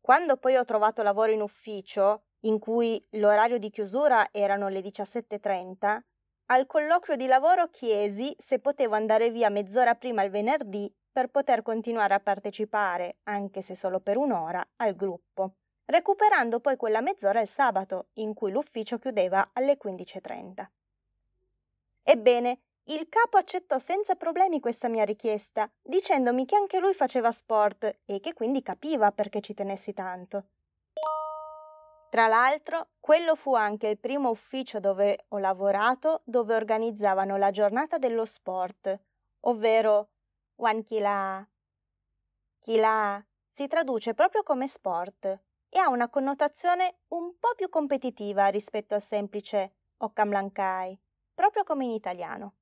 Quando 0.00 0.36
poi 0.36 0.56
ho 0.56 0.64
trovato 0.64 1.04
lavoro 1.04 1.30
in 1.30 1.42
ufficio, 1.42 2.24
in 2.40 2.58
cui 2.58 3.00
l'orario 3.10 3.58
di 3.58 3.70
chiusura 3.70 4.26
erano 4.32 4.66
le 4.66 4.80
17.30, 4.80 6.00
al 6.46 6.66
colloquio 6.66 7.14
di 7.14 7.26
lavoro 7.26 7.68
chiesi 7.68 8.34
se 8.36 8.58
potevo 8.58 8.96
andare 8.96 9.30
via 9.30 9.50
mezz'ora 9.50 9.94
prima 9.94 10.24
il 10.24 10.32
venerdì 10.32 10.92
per 11.12 11.28
poter 11.28 11.62
continuare 11.62 12.14
a 12.14 12.20
partecipare, 12.20 13.18
anche 13.22 13.62
se 13.62 13.76
solo 13.76 14.00
per 14.00 14.16
un'ora, 14.16 14.70
al 14.78 14.96
gruppo, 14.96 15.54
recuperando 15.86 16.60
poi 16.60 16.76
quella 16.76 17.00
mezz'ora 17.00 17.40
il 17.40 17.48
sabato, 17.48 18.08
in 18.14 18.34
cui 18.34 18.50
l'ufficio 18.50 18.98
chiudeva 18.98 19.50
alle 19.52 19.76
15.30. 19.76 20.66
Ebbene, 22.02 22.60
il 22.88 23.08
capo 23.08 23.38
accettò 23.38 23.78
senza 23.78 24.14
problemi 24.14 24.60
questa 24.60 24.88
mia 24.88 25.04
richiesta, 25.04 25.70
dicendomi 25.82 26.44
che 26.44 26.56
anche 26.56 26.78
lui 26.78 26.92
faceva 26.92 27.32
sport 27.32 28.00
e 28.04 28.20
che 28.20 28.34
quindi 28.34 28.62
capiva 28.62 29.10
perché 29.10 29.40
ci 29.40 29.54
tenessi 29.54 29.94
tanto. 29.94 30.44
Tra 32.10 32.26
l'altro, 32.26 32.88
quello 33.00 33.34
fu 33.34 33.54
anche 33.54 33.88
il 33.88 33.98
primo 33.98 34.28
ufficio 34.28 34.80
dove 34.80 35.24
ho 35.28 35.38
lavorato 35.38 36.20
dove 36.24 36.54
organizzavano 36.54 37.36
la 37.36 37.50
giornata 37.50 37.98
dello 37.98 38.24
sport, 38.24 39.00
ovvero 39.40 40.10
Wan 40.56 40.82
Kila. 40.82 41.44
Kila 42.60 43.24
si 43.48 43.66
traduce 43.66 44.14
proprio 44.14 44.42
come 44.42 44.68
sport 44.68 45.40
e 45.74 45.80
ha 45.80 45.88
una 45.88 46.08
connotazione 46.08 46.98
un 47.08 47.36
po' 47.36 47.52
più 47.56 47.68
competitiva 47.68 48.46
rispetto 48.46 48.94
al 48.94 49.02
semplice 49.02 49.72
Okamlankai, 49.96 50.96
proprio 51.34 51.64
come 51.64 51.84
in 51.84 51.90
italiano. 51.90 52.52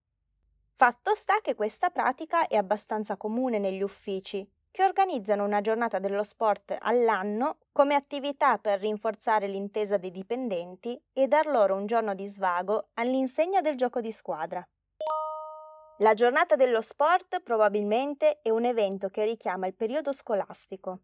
Fatto 0.76 1.14
sta 1.14 1.34
che 1.42 1.54
questa 1.54 1.90
pratica 1.90 2.46
è 2.48 2.56
abbastanza 2.56 3.18
comune 3.18 3.58
negli 3.58 3.82
uffici, 3.82 4.50
che 4.70 4.82
organizzano 4.82 5.44
una 5.44 5.60
giornata 5.60 5.98
dello 5.98 6.22
sport 6.22 6.74
all'anno 6.80 7.58
come 7.70 7.94
attività 7.96 8.56
per 8.56 8.80
rinforzare 8.80 9.46
l'intesa 9.46 9.98
dei 9.98 10.10
dipendenti 10.10 10.98
e 11.12 11.28
dar 11.28 11.44
loro 11.44 11.74
un 11.74 11.84
giorno 11.84 12.14
di 12.14 12.26
svago 12.26 12.88
all'insegna 12.94 13.60
del 13.60 13.76
gioco 13.76 14.00
di 14.00 14.10
squadra. 14.10 14.66
La 15.98 16.14
giornata 16.14 16.56
dello 16.56 16.80
sport 16.80 17.42
probabilmente 17.42 18.40
è 18.40 18.48
un 18.48 18.64
evento 18.64 19.10
che 19.10 19.26
richiama 19.26 19.66
il 19.66 19.74
periodo 19.74 20.14
scolastico. 20.14 21.00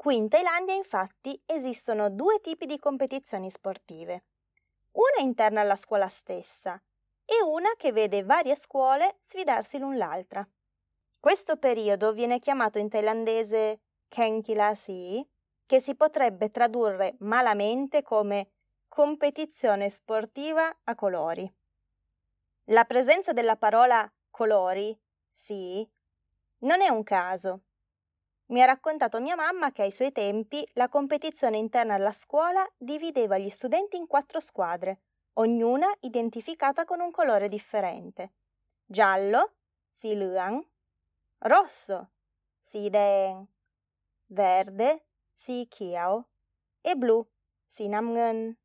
Qui 0.00 0.16
in 0.16 0.30
Thailandia 0.30 0.72
infatti 0.72 1.38
esistono 1.44 2.08
due 2.08 2.40
tipi 2.40 2.64
di 2.64 2.78
competizioni 2.78 3.50
sportive. 3.50 4.24
Una 4.92 5.22
interna 5.22 5.60
alla 5.60 5.76
scuola 5.76 6.08
stessa 6.08 6.80
e 7.26 7.42
una 7.42 7.74
che 7.76 7.92
vede 7.92 8.22
varie 8.22 8.54
scuole 8.56 9.18
sfidarsi 9.20 9.76
l'un 9.76 9.98
l'altra. 9.98 10.48
Questo 11.20 11.58
periodo 11.58 12.14
viene 12.14 12.38
chiamato 12.38 12.78
in 12.78 12.88
thailandese 12.88 13.80
Kenkilasi, 14.08 15.28
che 15.66 15.80
si 15.80 15.94
potrebbe 15.94 16.50
tradurre 16.50 17.16
malamente 17.18 18.00
come 18.00 18.52
competizione 18.88 19.90
sportiva 19.90 20.78
a 20.84 20.94
colori. 20.94 21.52
La 22.68 22.84
presenza 22.84 23.34
della 23.34 23.56
parola 23.56 24.10
colori, 24.30 24.98
sì, 25.30 25.86
non 26.60 26.80
è 26.80 26.88
un 26.88 27.02
caso. 27.02 27.64
Mi 28.50 28.62
ha 28.62 28.66
raccontato 28.66 29.20
mia 29.20 29.36
mamma 29.36 29.70
che 29.70 29.82
ai 29.82 29.92
suoi 29.92 30.10
tempi 30.10 30.68
la 30.72 30.88
competizione 30.88 31.56
interna 31.56 31.94
alla 31.94 32.10
scuola 32.10 32.68
divideva 32.76 33.38
gli 33.38 33.48
studenti 33.48 33.96
in 33.96 34.08
quattro 34.08 34.40
squadre, 34.40 35.02
ognuna 35.34 35.86
identificata 36.00 36.84
con 36.84 37.00
un 37.00 37.12
colore 37.12 37.48
differente. 37.48 38.32
Giallo, 38.84 39.52
si 39.88 40.16
luang, 40.16 40.60
rosso, 41.38 42.10
si 42.64 42.90
deng, 42.90 43.46
verde, 44.26 45.04
si 45.32 45.68
kiao 45.68 46.26
e 46.80 46.96
blu, 46.96 47.24
si 47.68 47.86
namngen. 47.86 48.56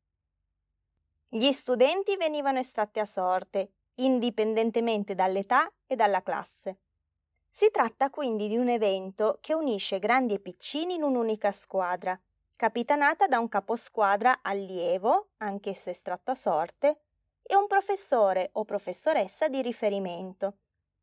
Gli 1.28 1.52
studenti 1.52 2.16
venivano 2.16 2.58
estratti 2.58 2.98
a 2.98 3.04
sorte, 3.04 3.70
indipendentemente 3.96 5.14
dall'età 5.14 5.72
e 5.86 5.94
dalla 5.94 6.22
classe. 6.22 6.78
Si 7.58 7.70
tratta 7.70 8.10
quindi 8.10 8.48
di 8.48 8.58
un 8.58 8.68
evento 8.68 9.38
che 9.40 9.54
unisce 9.54 9.98
grandi 9.98 10.34
e 10.34 10.40
piccini 10.40 10.96
in 10.96 11.02
un'unica 11.02 11.52
squadra 11.52 12.20
capitanata 12.54 13.28
da 13.28 13.38
un 13.38 13.48
caposquadra 13.48 14.40
allievo, 14.42 15.28
anch'esso 15.38 15.88
estratto 15.88 16.32
a 16.32 16.34
sorte, 16.34 17.00
e 17.42 17.56
un 17.56 17.66
professore 17.66 18.50
o 18.52 18.66
professoressa 18.66 19.48
di 19.48 19.62
riferimento, 19.62 20.58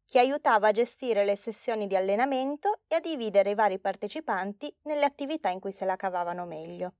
che 0.05 0.19
aiutava 0.19 0.67
a 0.67 0.71
gestire 0.71 1.25
le 1.25 1.35
sessioni 1.35 1.87
di 1.87 1.95
allenamento 1.95 2.81
e 2.87 2.97
a 2.97 2.99
dividere 2.99 3.49
i 3.49 3.55
vari 3.55 3.79
partecipanti 3.79 4.71
nelle 4.83 5.05
attività 5.05 5.49
in 5.49 5.59
cui 5.59 5.71
se 5.71 5.85
la 5.85 5.95
cavavano 5.95 6.45
meglio. 6.45 6.93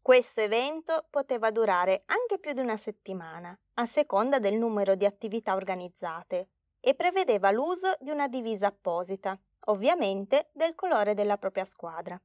Questo 0.00 0.40
evento 0.40 1.06
poteva 1.10 1.50
durare 1.50 2.04
anche 2.06 2.38
più 2.38 2.52
di 2.52 2.60
una 2.60 2.76
settimana, 2.76 3.58
a 3.74 3.86
seconda 3.86 4.38
del 4.38 4.54
numero 4.54 4.94
di 4.94 5.04
attività 5.04 5.56
organizzate, 5.56 6.46
e 6.84 6.94
prevedeva 6.94 7.52
l'uso 7.52 7.96
di 8.00 8.10
una 8.10 8.26
divisa 8.26 8.66
apposita, 8.66 9.38
ovviamente 9.66 10.48
del 10.50 10.74
colore 10.74 11.14
della 11.14 11.38
propria 11.38 11.64
squadra. 11.64 12.20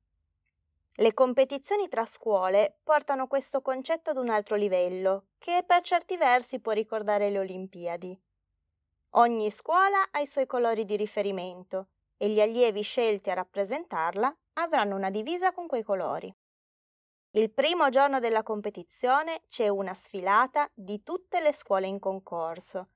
Le 0.99 1.13
competizioni 1.13 1.87
tra 1.87 2.05
scuole 2.05 2.79
portano 2.83 3.27
questo 3.27 3.61
concetto 3.61 4.09
ad 4.09 4.17
un 4.17 4.29
altro 4.29 4.55
livello, 4.55 5.25
che 5.37 5.63
per 5.63 5.83
certi 5.83 6.17
versi 6.17 6.59
può 6.59 6.71
ricordare 6.71 7.29
le 7.29 7.37
Olimpiadi. 7.37 8.19
Ogni 9.11 9.51
scuola 9.51 10.07
ha 10.09 10.19
i 10.19 10.25
suoi 10.25 10.47
colori 10.47 10.85
di 10.85 10.95
riferimento 10.95 11.89
e 12.17 12.29
gli 12.29 12.41
allievi 12.41 12.81
scelti 12.81 13.29
a 13.29 13.35
rappresentarla 13.35 14.35
avranno 14.53 14.95
una 14.95 15.11
divisa 15.11 15.51
con 15.53 15.67
quei 15.67 15.83
colori. 15.83 16.33
Il 17.31 17.51
primo 17.51 17.89
giorno 17.89 18.19
della 18.19 18.41
competizione 18.41 19.43
c'è 19.49 19.67
una 19.67 19.93
sfilata 19.93 20.67
di 20.73 21.03
tutte 21.03 21.41
le 21.41 21.53
scuole 21.53 21.85
in 21.85 21.99
concorso, 21.99 22.87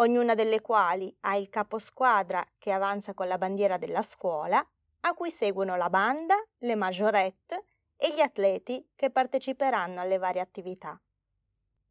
ognuna 0.00 0.34
delle 0.34 0.60
quali 0.60 1.14
ha 1.20 1.36
il 1.36 1.48
caposquadra 1.48 2.44
che 2.58 2.72
avanza 2.72 3.14
con 3.14 3.26
la 3.26 3.38
bandiera 3.38 3.78
della 3.78 4.02
scuola, 4.02 4.64
a 5.00 5.14
cui 5.14 5.30
seguono 5.30 5.76
la 5.76 5.90
banda, 5.90 6.36
le 6.58 6.74
majorette 6.74 7.64
e 7.96 8.12
gli 8.14 8.20
atleti 8.20 8.90
che 8.94 9.10
parteciperanno 9.10 10.00
alle 10.00 10.18
varie 10.18 10.40
attività. 10.40 11.00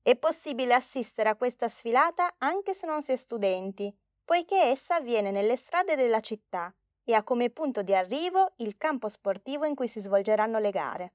È 0.01 0.15
possibile 0.15 0.73
assistere 0.73 1.29
a 1.29 1.35
questa 1.35 1.67
sfilata 1.67 2.35
anche 2.37 2.73
se 2.73 2.87
non 2.87 3.01
si 3.01 3.11
è 3.11 3.15
studenti, 3.15 3.93
poiché 4.23 4.61
essa 4.61 4.95
avviene 4.95 5.31
nelle 5.31 5.57
strade 5.57 5.95
della 5.95 6.21
città 6.21 6.73
e 7.03 7.13
ha 7.13 7.23
come 7.23 7.49
punto 7.49 7.81
di 7.81 7.93
arrivo 7.93 8.53
il 8.57 8.77
campo 8.77 9.09
sportivo 9.09 9.65
in 9.65 9.75
cui 9.75 9.87
si 9.87 9.99
svolgeranno 9.99 10.59
le 10.59 10.71
gare. 10.71 11.13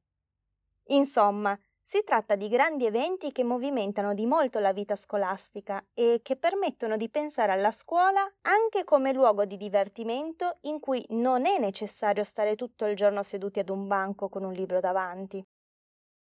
Insomma, 0.88 1.58
si 1.85 2.03
tratta 2.05 2.37
di 2.37 2.49
grandi 2.49 2.87
eventi 2.87 3.33
che 3.33 3.45
movimentano 3.45 4.15
di 4.15 4.27
molto 4.27 4.59
la 4.59 4.73
vita 4.73 4.97
scolastica 4.97 5.85
e 5.93 6.21
che 6.23 6.37
permettono 6.37 6.97
di 6.97 7.09
pensare 7.11 7.53
alla 7.53 7.73
scuola 7.73 8.21
anche 8.43 8.85
come 8.85 9.12
luogo 9.12 9.45
di 9.45 9.57
divertimento 9.57 10.59
in 10.62 10.81
cui 10.81 11.05
non 11.11 11.45
è 11.47 11.59
necessario 11.59 12.25
stare 12.25 12.57
tutto 12.57 12.87
il 12.87 12.97
giorno 12.97 13.23
seduti 13.23 13.59
ad 13.59 13.69
un 13.69 13.87
banco 13.87 14.29
con 14.29 14.45
un 14.45 14.53
libro 14.53 14.81
davanti. 14.81 15.45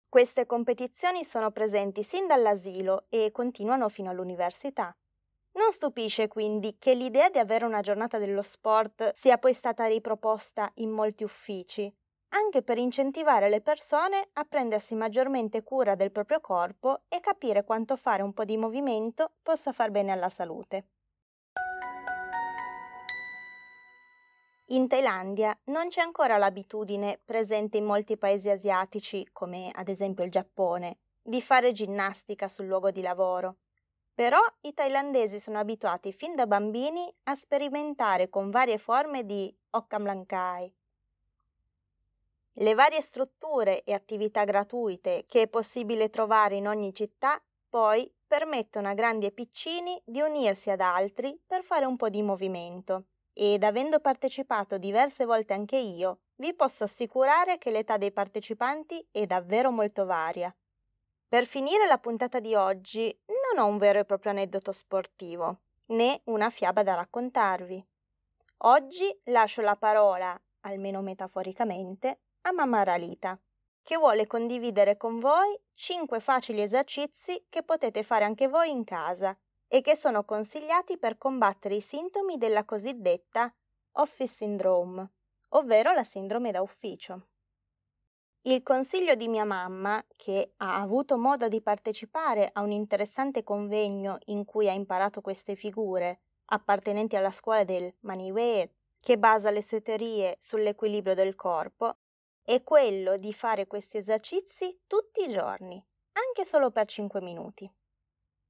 Queste 0.08 0.46
competizioni 0.46 1.24
sono 1.24 1.50
presenti 1.50 2.02
sin 2.02 2.26
dall'asilo 2.26 3.06
e 3.08 3.30
continuano 3.32 3.88
fino 3.88 4.10
all'università. 4.10 4.96
Non 5.54 5.72
stupisce 5.72 6.28
quindi 6.28 6.76
che 6.78 6.94
l'idea 6.94 7.30
di 7.30 7.38
avere 7.38 7.64
una 7.64 7.80
giornata 7.80 8.18
dello 8.18 8.42
sport 8.42 9.12
sia 9.14 9.38
poi 9.38 9.52
stata 9.52 9.86
riproposta 9.86 10.70
in 10.76 10.90
molti 10.90 11.24
uffici, 11.24 11.92
anche 12.34 12.62
per 12.62 12.78
incentivare 12.78 13.48
le 13.48 13.60
persone 13.60 14.28
a 14.34 14.44
prendersi 14.44 14.94
maggiormente 14.94 15.62
cura 15.62 15.94
del 15.94 16.10
proprio 16.10 16.40
corpo 16.40 17.02
e 17.08 17.20
capire 17.20 17.64
quanto 17.64 17.96
fare 17.96 18.22
un 18.22 18.32
po' 18.32 18.44
di 18.44 18.56
movimento 18.56 19.34
possa 19.42 19.72
far 19.72 19.90
bene 19.90 20.10
alla 20.10 20.28
salute. 20.28 20.88
In 24.68 24.88
Thailandia 24.88 25.56
non 25.64 25.88
c'è 25.88 26.00
ancora 26.00 26.36
l'abitudine, 26.36 27.20
presente 27.24 27.76
in 27.76 27.84
molti 27.84 28.16
paesi 28.16 28.48
asiatici, 28.48 29.28
come 29.30 29.70
ad 29.72 29.88
esempio 29.88 30.24
il 30.24 30.30
Giappone, 30.30 30.98
di 31.22 31.40
fare 31.40 31.70
ginnastica 31.72 32.48
sul 32.48 32.66
luogo 32.66 32.90
di 32.90 33.02
lavoro. 33.02 33.58
Però 34.14 34.40
i 34.62 34.72
thailandesi 34.72 35.38
sono 35.38 35.58
abituati 35.58 36.12
fin 36.12 36.34
da 36.34 36.46
bambini 36.46 37.12
a 37.24 37.34
sperimentare 37.34 38.28
con 38.28 38.50
varie 38.50 38.78
forme 38.78 39.24
di 39.24 39.54
Okkamlankai, 39.70 40.72
le 42.58 42.74
varie 42.74 43.00
strutture 43.00 43.82
e 43.82 43.92
attività 43.92 44.44
gratuite 44.44 45.24
che 45.26 45.42
è 45.42 45.48
possibile 45.48 46.10
trovare 46.10 46.56
in 46.56 46.68
ogni 46.68 46.94
città 46.94 47.42
poi 47.68 48.10
permettono 48.26 48.88
a 48.88 48.94
grandi 48.94 49.26
e 49.26 49.32
piccini 49.32 50.00
di 50.04 50.20
unirsi 50.20 50.70
ad 50.70 50.80
altri 50.80 51.38
per 51.46 51.64
fare 51.64 51.84
un 51.84 51.96
po' 51.96 52.08
di 52.08 52.22
movimento 52.22 53.06
ed 53.32 53.64
avendo 53.64 53.98
partecipato 53.98 54.78
diverse 54.78 55.24
volte 55.24 55.54
anche 55.54 55.76
io, 55.76 56.20
vi 56.36 56.54
posso 56.54 56.84
assicurare 56.84 57.58
che 57.58 57.70
l'età 57.70 57.96
dei 57.96 58.12
partecipanti 58.12 59.04
è 59.10 59.26
davvero 59.26 59.72
molto 59.72 60.06
varia. 60.06 60.54
Per 61.26 61.44
finire 61.44 61.86
la 61.86 61.98
puntata 61.98 62.38
di 62.38 62.54
oggi 62.54 63.16
non 63.26 63.64
ho 63.64 63.68
un 63.68 63.76
vero 63.76 63.98
e 63.98 64.04
proprio 64.04 64.30
aneddoto 64.30 64.70
sportivo, 64.70 65.62
né 65.86 66.20
una 66.26 66.48
fiaba 66.48 66.84
da 66.84 66.94
raccontarvi. 66.94 67.84
Oggi 68.58 69.20
lascio 69.24 69.60
la 69.62 69.74
parola, 69.74 70.40
almeno 70.60 71.02
metaforicamente, 71.02 72.20
a 72.46 72.52
mamma 72.52 72.82
Ralita, 72.82 73.38
che 73.82 73.96
vuole 73.96 74.26
condividere 74.26 74.98
con 74.98 75.18
voi 75.18 75.58
5 75.72 76.20
facili 76.20 76.60
esercizi 76.60 77.46
che 77.48 77.62
potete 77.62 78.02
fare 78.02 78.24
anche 78.24 78.48
voi 78.48 78.70
in 78.70 78.84
casa 78.84 79.36
e 79.66 79.80
che 79.80 79.96
sono 79.96 80.24
consigliati 80.24 80.98
per 80.98 81.16
combattere 81.16 81.76
i 81.76 81.80
sintomi 81.80 82.36
della 82.36 82.64
cosiddetta 82.64 83.52
office 83.92 84.34
syndrome, 84.34 85.10
ovvero 85.50 85.92
la 85.92 86.04
sindrome 86.04 86.50
da 86.50 86.60
ufficio. 86.60 87.28
Il 88.42 88.62
consiglio 88.62 89.14
di 89.14 89.26
mia 89.26 89.44
mamma, 89.44 90.04
che 90.14 90.52
ha 90.58 90.82
avuto 90.82 91.16
modo 91.16 91.48
di 91.48 91.62
partecipare 91.62 92.50
a 92.52 92.60
un 92.60 92.72
interessante 92.72 93.42
convegno 93.42 94.18
in 94.26 94.44
cui 94.44 94.68
ha 94.68 94.72
imparato 94.72 95.22
queste 95.22 95.54
figure, 95.54 96.20
appartenenti 96.46 97.16
alla 97.16 97.30
scuola 97.30 97.64
del 97.64 97.90
Maniware, 98.00 98.70
che 99.00 99.18
basa 99.18 99.50
le 99.50 99.62
sue 99.62 99.80
teorie 99.80 100.36
sull'equilibrio 100.38 101.14
del 101.14 101.34
corpo, 101.34 102.00
è 102.44 102.62
quello 102.62 103.16
di 103.16 103.32
fare 103.32 103.66
questi 103.66 103.96
esercizi 103.96 104.82
tutti 104.86 105.24
i 105.24 105.28
giorni, 105.28 105.82
anche 106.12 106.44
solo 106.44 106.70
per 106.70 106.86
5 106.86 107.22
minuti. 107.22 107.70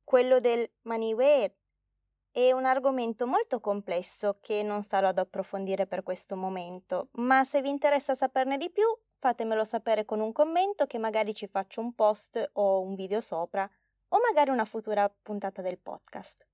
Quello 0.02 0.40
del 0.40 0.68
Maniware 0.83 1.57
è 2.33 2.50
un 2.50 2.64
argomento 2.64 3.28
molto 3.28 3.61
complesso 3.61 4.38
che 4.40 4.64
non 4.64 4.83
starò 4.83 5.09
ad 5.09 5.18
approfondire 5.18 5.87
per 5.87 6.02
questo 6.02 6.35
momento, 6.35 7.11
ma 7.12 7.44
se 7.44 7.62
vi 7.62 7.68
interessa 7.68 8.16
saperne 8.16 8.59
di 8.59 8.68
più, 8.70 8.85
fatemelo 9.18 9.64
sapere 9.64 10.04
con 10.04 10.18
un 10.18 10.33
commento 10.33 10.87
che 10.87 10.98
magari 10.98 11.33
ci 11.33 11.46
faccio 11.46 11.80
un 11.80 11.94
post 11.94 12.50
o 12.54 12.80
un 12.80 12.96
video 12.96 13.20
sopra, 13.20 13.70
o 14.09 14.18
magari 14.20 14.50
una 14.50 14.64
futura 14.64 15.09
puntata 15.22 15.62
del 15.62 15.78
podcast. 15.78 16.44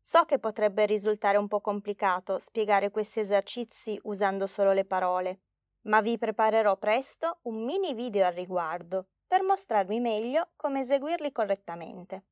So 0.00 0.24
che 0.24 0.40
potrebbe 0.40 0.84
risultare 0.84 1.38
un 1.38 1.46
po' 1.46 1.60
complicato 1.60 2.40
spiegare 2.40 2.90
questi 2.90 3.20
esercizi 3.20 4.00
usando 4.02 4.48
solo 4.48 4.72
le 4.72 4.84
parole, 4.84 5.42
ma 5.82 6.00
vi 6.00 6.18
preparerò 6.18 6.76
presto 6.76 7.38
un 7.42 7.64
mini 7.64 7.94
video 7.94 8.26
al 8.26 8.32
riguardo 8.32 9.06
per 9.26 9.42
mostrarvi 9.42 9.98
meglio 9.98 10.50
come 10.56 10.80
eseguirli 10.80 11.32
correttamente. 11.32 12.24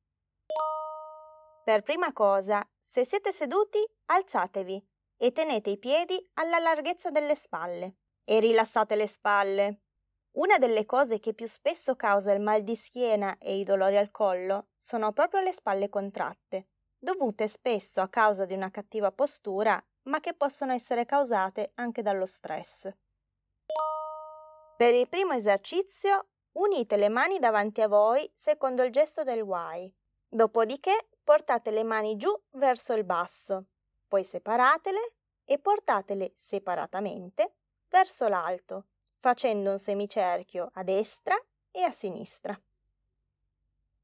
Per 1.63 1.83
prima 1.83 2.11
cosa, 2.13 2.67
se 2.81 3.05
siete 3.05 3.31
seduti, 3.31 3.79
alzatevi 4.05 4.85
e 5.17 5.31
tenete 5.31 5.69
i 5.69 5.77
piedi 5.77 6.29
alla 6.33 6.59
larghezza 6.59 7.09
delle 7.09 7.35
spalle 7.35 7.95
e 8.23 8.39
rilassate 8.39 8.95
le 8.95 9.07
spalle. 9.07 9.81
Una 10.31 10.57
delle 10.57 10.85
cose 10.85 11.19
che 11.19 11.33
più 11.33 11.47
spesso 11.47 11.95
causa 11.95 12.31
il 12.31 12.41
mal 12.41 12.63
di 12.63 12.75
schiena 12.75 13.37
e 13.37 13.57
i 13.57 13.63
dolori 13.63 13.97
al 13.97 14.11
collo 14.11 14.69
sono 14.77 15.11
proprio 15.11 15.41
le 15.41 15.51
spalle 15.51 15.89
contratte, 15.89 16.67
dovute 16.97 17.47
spesso 17.47 18.01
a 18.01 18.09
causa 18.09 18.45
di 18.45 18.53
una 18.53 18.71
cattiva 18.71 19.11
postura, 19.11 19.83
ma 20.03 20.19
che 20.19 20.33
possono 20.33 20.73
essere 20.73 21.05
causate 21.05 21.71
anche 21.75 22.01
dallo 22.01 22.25
stress. 22.25 22.91
Per 24.81 24.95
il 24.95 25.07
primo 25.07 25.33
esercizio 25.33 26.29
unite 26.53 26.97
le 26.97 27.07
mani 27.07 27.37
davanti 27.37 27.81
a 27.81 27.87
voi 27.87 28.27
secondo 28.33 28.81
il 28.81 28.91
gesto 28.91 29.21
del 29.21 29.45
Y. 29.45 29.93
Dopodiché 30.27 31.09
portate 31.23 31.69
le 31.69 31.83
mani 31.83 32.17
giù 32.17 32.35
verso 32.53 32.93
il 32.93 33.03
basso, 33.03 33.65
poi 34.07 34.23
separatele 34.23 35.13
e 35.45 35.59
portatele 35.59 36.33
separatamente 36.35 37.53
verso 37.89 38.27
l'alto, 38.27 38.85
facendo 39.17 39.69
un 39.69 39.77
semicerchio 39.77 40.71
a 40.73 40.81
destra 40.81 41.39
e 41.69 41.83
a 41.83 41.91
sinistra. 41.91 42.59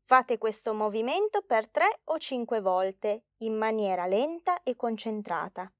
Fate 0.02 0.38
questo 0.38 0.76
movimento 0.76 1.42
per 1.42 1.68
3 1.70 2.02
o 2.04 2.20
5 2.20 2.62
volte 2.62 3.24
in 3.38 3.56
maniera 3.56 4.06
lenta 4.06 4.62
e 4.62 4.76
concentrata. 4.76 5.72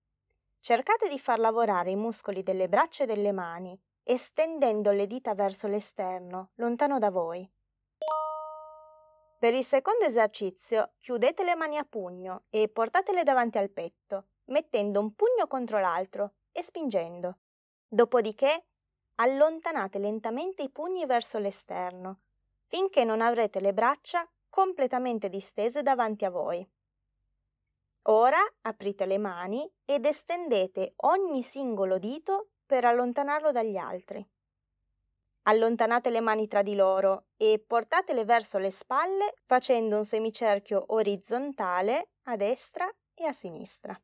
Cercate 0.60 1.08
di 1.08 1.20
far 1.20 1.38
lavorare 1.38 1.92
i 1.92 1.96
muscoli 1.96 2.42
delle 2.42 2.68
braccia 2.68 3.04
e 3.04 3.06
delle 3.06 3.32
mani 3.32 3.80
estendendo 4.10 4.92
le 4.92 5.06
dita 5.06 5.36
verso 5.36 5.68
l'esterno, 5.68 6.52
lontano 6.56 6.98
da 6.98 7.10
voi. 7.10 7.48
Per 9.38 9.54
il 9.54 9.66
secondo 9.66 10.06
esercizio 10.06 10.94
chiudete 10.98 11.44
le 11.44 11.56
mani 11.56 11.78
a 11.78 11.84
pugno 11.84 12.44
e 12.50 12.70
portatele 12.70 13.24
davanti 13.24 13.58
al 13.58 13.70
petto, 13.70 14.28
mettendo 14.46 15.02
un 15.02 15.14
pugno 15.14 15.46
contro 15.48 15.80
l'altro 15.80 16.32
e 16.54 16.64
spingendo. 16.64 17.38
Dopodiché 17.86 18.66
allontanate 19.16 20.00
lentamente 20.00 20.64
i 20.64 20.70
pugni 20.70 21.06
verso 21.06 21.38
l'esterno, 21.38 22.20
finché 22.64 23.04
non 23.04 23.20
avrete 23.22 23.60
le 23.60 23.74
braccia 23.74 24.28
completamente 24.50 25.28
distese 25.28 25.84
davanti 25.84 26.24
a 26.24 26.30
voi. 26.30 26.66
Ora 28.04 28.40
aprite 28.62 29.06
le 29.06 29.18
mani 29.18 29.70
ed 29.84 30.06
estendete 30.06 30.94
ogni 30.98 31.44
singolo 31.44 31.98
dito 31.98 32.48
per 32.68 32.86
allontanarlo 32.86 33.52
dagli 33.52 33.78
altri. 33.78 34.24
Allontanate 35.44 36.10
le 36.10 36.20
mani 36.20 36.48
tra 36.48 36.62
di 36.62 36.76
loro 36.76 37.28
e 37.38 37.64
portatele 37.66 38.26
verso 38.26 38.58
le 38.58 38.70
spalle 38.70 39.34
facendo 39.46 39.96
un 39.96 40.04
semicerchio 40.04 40.84
orizzontale 40.90 42.10
a 42.24 42.36
destra 42.36 42.94
e 43.16 43.26
a 43.26 43.32
sinistra. 43.32 44.00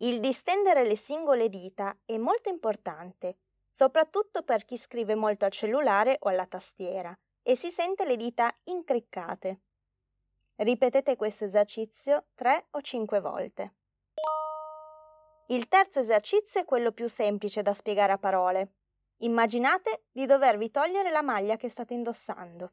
Il 0.00 0.20
distendere 0.20 0.86
le 0.86 0.96
singole 0.96 1.48
dita 1.48 1.96
è 2.04 2.18
molto 2.18 2.50
importante, 2.50 3.38
soprattutto 3.70 4.42
per 4.42 4.66
chi 4.66 4.76
scrive 4.76 5.14
molto 5.14 5.46
al 5.46 5.50
cellulare 5.52 6.18
o 6.20 6.28
alla 6.28 6.46
tastiera 6.46 7.18
e 7.42 7.56
si 7.56 7.70
sente 7.70 8.04
le 8.04 8.16
dita 8.16 8.54
incriccate. 8.64 9.60
Ripetete 10.56 11.16
questo 11.16 11.44
esercizio 11.44 12.26
3 12.34 12.66
o 12.72 12.82
5 12.82 13.20
volte. 13.20 13.72
Il 15.48 15.68
terzo 15.68 16.00
esercizio 16.00 16.60
è 16.60 16.64
quello 16.64 16.90
più 16.90 17.08
semplice 17.08 17.62
da 17.62 17.72
spiegare 17.72 18.12
a 18.12 18.18
parole. 18.18 18.72
Immaginate 19.18 20.06
di 20.10 20.26
dovervi 20.26 20.72
togliere 20.72 21.10
la 21.10 21.22
maglia 21.22 21.56
che 21.56 21.68
state 21.68 21.94
indossando. 21.94 22.72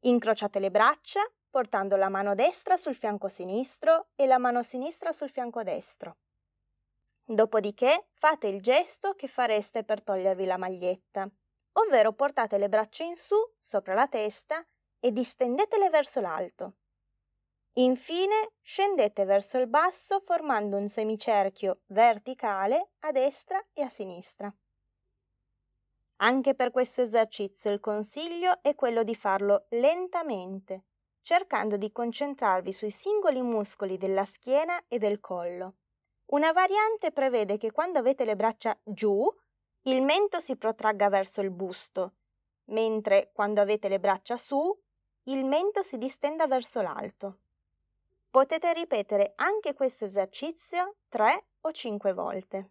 Incrociate 0.00 0.60
le 0.60 0.70
braccia 0.70 1.28
portando 1.50 1.96
la 1.96 2.08
mano 2.08 2.36
destra 2.36 2.76
sul 2.76 2.94
fianco 2.94 3.28
sinistro 3.28 4.10
e 4.14 4.26
la 4.26 4.38
mano 4.38 4.62
sinistra 4.62 5.12
sul 5.12 5.30
fianco 5.30 5.64
destro. 5.64 6.18
Dopodiché 7.24 8.06
fate 8.12 8.46
il 8.46 8.62
gesto 8.62 9.14
che 9.14 9.26
fareste 9.26 9.82
per 9.82 10.00
togliervi 10.02 10.44
la 10.44 10.56
maglietta, 10.56 11.28
ovvero 11.72 12.12
portate 12.12 12.58
le 12.58 12.68
braccia 12.68 13.02
in 13.02 13.16
su 13.16 13.34
sopra 13.58 13.94
la 13.94 14.06
testa 14.06 14.64
e 15.00 15.10
distendetele 15.10 15.90
verso 15.90 16.20
l'alto. 16.20 16.74
Infine 17.78 18.54
scendete 18.60 19.24
verso 19.24 19.56
il 19.56 19.68
basso 19.68 20.18
formando 20.18 20.76
un 20.76 20.88
semicerchio 20.88 21.82
verticale 21.86 22.90
a 23.00 23.12
destra 23.12 23.64
e 23.72 23.82
a 23.82 23.88
sinistra. 23.88 24.52
Anche 26.16 26.54
per 26.56 26.72
questo 26.72 27.02
esercizio 27.02 27.70
il 27.70 27.78
consiglio 27.78 28.60
è 28.62 28.74
quello 28.74 29.04
di 29.04 29.14
farlo 29.14 29.66
lentamente, 29.68 30.86
cercando 31.22 31.76
di 31.76 31.92
concentrarvi 31.92 32.72
sui 32.72 32.90
singoli 32.90 33.42
muscoli 33.42 33.96
della 33.96 34.24
schiena 34.24 34.82
e 34.88 34.98
del 34.98 35.20
collo. 35.20 35.76
Una 36.32 36.50
variante 36.50 37.12
prevede 37.12 37.58
che 37.58 37.70
quando 37.70 38.00
avete 38.00 38.24
le 38.24 38.34
braccia 38.34 38.76
giù, 38.82 39.24
il 39.82 40.02
mento 40.02 40.40
si 40.40 40.56
protragga 40.56 41.08
verso 41.08 41.42
il 41.42 41.52
busto, 41.52 42.14
mentre 42.70 43.30
quando 43.32 43.60
avete 43.60 43.88
le 43.88 44.00
braccia 44.00 44.36
su, 44.36 44.76
il 45.26 45.44
mento 45.44 45.84
si 45.84 45.96
distenda 45.96 46.48
verso 46.48 46.82
l'alto. 46.82 47.42
Potete 48.30 48.74
ripetere 48.74 49.32
anche 49.36 49.72
questo 49.72 50.04
esercizio 50.04 50.96
3 51.08 51.46
o 51.62 51.72
5 51.72 52.12
volte. 52.12 52.70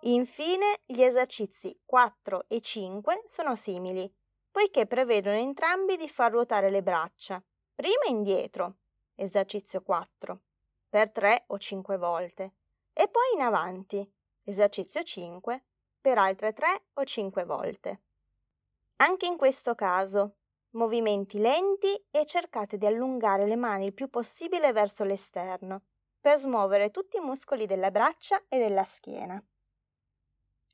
Infine, 0.00 0.80
gli 0.86 1.02
esercizi 1.02 1.78
4 1.84 2.46
e 2.48 2.62
5 2.62 3.22
sono 3.26 3.54
simili, 3.54 4.10
poiché 4.50 4.86
prevedono 4.86 5.36
entrambi 5.36 5.98
di 5.98 6.08
far 6.08 6.30
ruotare 6.30 6.70
le 6.70 6.82
braccia, 6.82 7.42
prima 7.74 8.04
indietro, 8.08 8.76
esercizio 9.14 9.82
4, 9.82 10.40
per 10.88 11.10
3 11.10 11.44
o 11.48 11.58
5 11.58 11.96
volte, 11.98 12.52
e 12.94 13.08
poi 13.08 13.34
in 13.34 13.42
avanti, 13.42 14.10
esercizio 14.44 15.02
5, 15.02 15.64
per 16.00 16.16
altre 16.16 16.54
3 16.54 16.84
o 16.94 17.04
5 17.04 17.44
volte. 17.44 18.00
Anche 18.96 19.26
in 19.26 19.36
questo 19.36 19.74
caso, 19.74 20.36
movimenti 20.74 21.38
lenti 21.38 21.94
e 22.10 22.26
cercate 22.26 22.76
di 22.76 22.86
allungare 22.86 23.46
le 23.46 23.56
mani 23.56 23.86
il 23.86 23.94
più 23.94 24.08
possibile 24.08 24.72
verso 24.72 25.04
l'esterno, 25.04 25.82
per 26.20 26.38
smuovere 26.38 26.90
tutti 26.90 27.16
i 27.16 27.20
muscoli 27.20 27.66
della 27.66 27.90
braccia 27.90 28.42
e 28.48 28.58
della 28.58 28.84
schiena. 28.84 29.42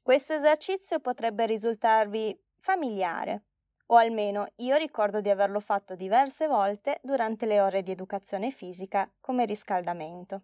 Questo 0.02 0.34
esercizio 0.34 1.00
potrebbe 1.00 1.46
risultarvi 1.46 2.38
familiare, 2.58 3.44
o 3.86 3.96
almeno 3.96 4.46
io 4.56 4.76
ricordo 4.76 5.20
di 5.20 5.28
averlo 5.28 5.60
fatto 5.60 5.94
diverse 5.94 6.46
volte 6.46 7.00
durante 7.02 7.46
le 7.46 7.60
ore 7.60 7.82
di 7.82 7.90
educazione 7.90 8.50
fisica 8.50 9.10
come 9.20 9.44
riscaldamento. 9.44 10.42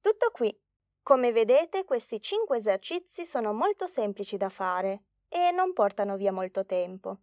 Tutto 0.00 0.30
qui. 0.32 0.56
Come 1.02 1.32
vedete, 1.32 1.84
questi 1.84 2.20
5 2.20 2.56
esercizi 2.56 3.24
sono 3.24 3.52
molto 3.52 3.86
semplici 3.86 4.36
da 4.36 4.48
fare 4.48 5.02
e 5.32 5.50
non 5.50 5.72
portano 5.72 6.16
via 6.16 6.30
molto 6.30 6.66
tempo. 6.66 7.18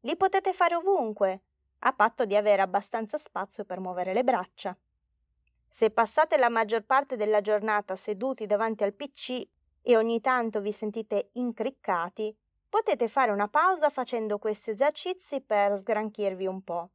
Li 0.00 0.16
potete 0.16 0.54
fare 0.54 0.74
ovunque, 0.74 1.42
a 1.80 1.92
patto 1.92 2.24
di 2.24 2.34
avere 2.34 2.62
abbastanza 2.62 3.18
spazio 3.18 3.64
per 3.64 3.78
muovere 3.78 4.14
le 4.14 4.24
braccia. 4.24 4.76
Se 5.68 5.90
passate 5.90 6.38
la 6.38 6.48
maggior 6.48 6.84
parte 6.84 7.16
della 7.16 7.40
giornata 7.40 7.94
seduti 7.94 8.46
davanti 8.46 8.84
al 8.84 8.94
PC 8.94 9.46
e 9.82 9.96
ogni 9.96 10.20
tanto 10.20 10.60
vi 10.60 10.72
sentite 10.72 11.30
incriccati, 11.34 12.34
potete 12.68 13.06
fare 13.08 13.32
una 13.32 13.48
pausa 13.48 13.90
facendo 13.90 14.38
questi 14.38 14.70
esercizi 14.70 15.42
per 15.42 15.76
sgranchirvi 15.76 16.46
un 16.46 16.62
po'. 16.62 16.90